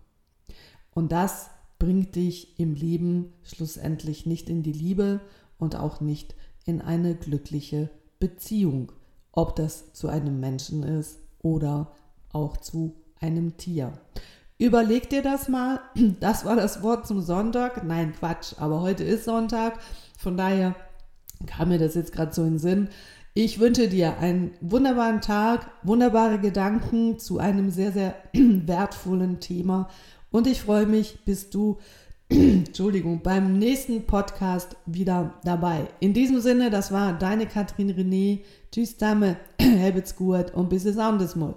Und 0.93 1.13
das 1.13 1.49
bringt 1.79 2.15
dich 2.15 2.61
im 2.61 2.75
Leben 2.75 3.33
schlussendlich 3.43 4.27
nicht 4.27 4.51
in 4.51 4.63
die 4.63 4.73
Liebe 4.73 5.21
und 5.57 5.77
auch 5.77 6.03
nicht 6.03 6.35
in 6.67 6.83
eine 6.83 7.15
glückliche 7.15 7.89
Beziehung, 8.21 8.93
ob 9.33 9.57
das 9.57 9.95
zu 9.95 10.09
einem 10.09 10.41
Menschen 10.41 10.83
ist 10.83 11.21
oder 11.41 11.93
auch 12.33 12.59
zu 12.59 12.97
einem 13.19 13.57
Tier. 13.57 13.99
Überleg 14.59 15.11
dir 15.11 15.23
das 15.23 15.49
mal. 15.49 15.81
Das 16.21 16.45
war 16.45 16.57
das 16.57 16.83
Wort 16.83 17.07
zum 17.07 17.21
Sonntag. 17.21 17.85
Nein, 17.85 18.13
Quatsch, 18.19 18.55
aber 18.59 18.81
heute 18.81 19.05
ist 19.05 19.25
Sonntag. 19.25 19.79
Von 20.19 20.37
daher 20.37 20.75
kam 21.47 21.69
mir 21.69 21.79
das 21.79 21.95
jetzt 21.95 22.13
gerade 22.13 22.33
so 22.33 22.43
in 22.43 22.55
den 22.55 22.59
Sinn. 22.59 22.89
Ich 23.35 23.59
wünsche 23.59 23.89
dir 23.89 24.19
einen 24.19 24.53
wunderbaren 24.61 25.21
Tag, 25.21 25.69
wunderbare 25.83 26.39
Gedanken 26.39 27.19
zu 27.19 27.39
einem 27.39 27.71
sehr, 27.71 27.91
sehr 27.91 28.15
wertvollen 28.33 29.41
Thema. 29.41 29.89
Und 30.31 30.47
ich 30.47 30.63
freue 30.63 30.87
mich, 30.87 31.25
bis 31.25 31.51
du, 31.51 31.79
Entschuldigung, 32.29 33.23
beim 33.23 33.59
nächsten 33.59 34.07
Podcast 34.07 34.77
wieder 34.87 35.35
dabei. 35.43 35.89
In 35.99 36.13
diesem 36.15 36.41
Sinne, 36.41 36.71
das 36.71 36.93
war 36.93 37.13
deine 37.13 37.47
Katrin 37.47 37.91
René. 37.91 38.43
Tschüss, 38.71 38.97
Dame, 38.99 39.37
habt's 39.61 40.15
gut 40.15 40.55
und 40.55 40.69
bis 40.69 40.85
es 40.85 40.97
anderes 40.97 41.35
Mal. 41.35 41.57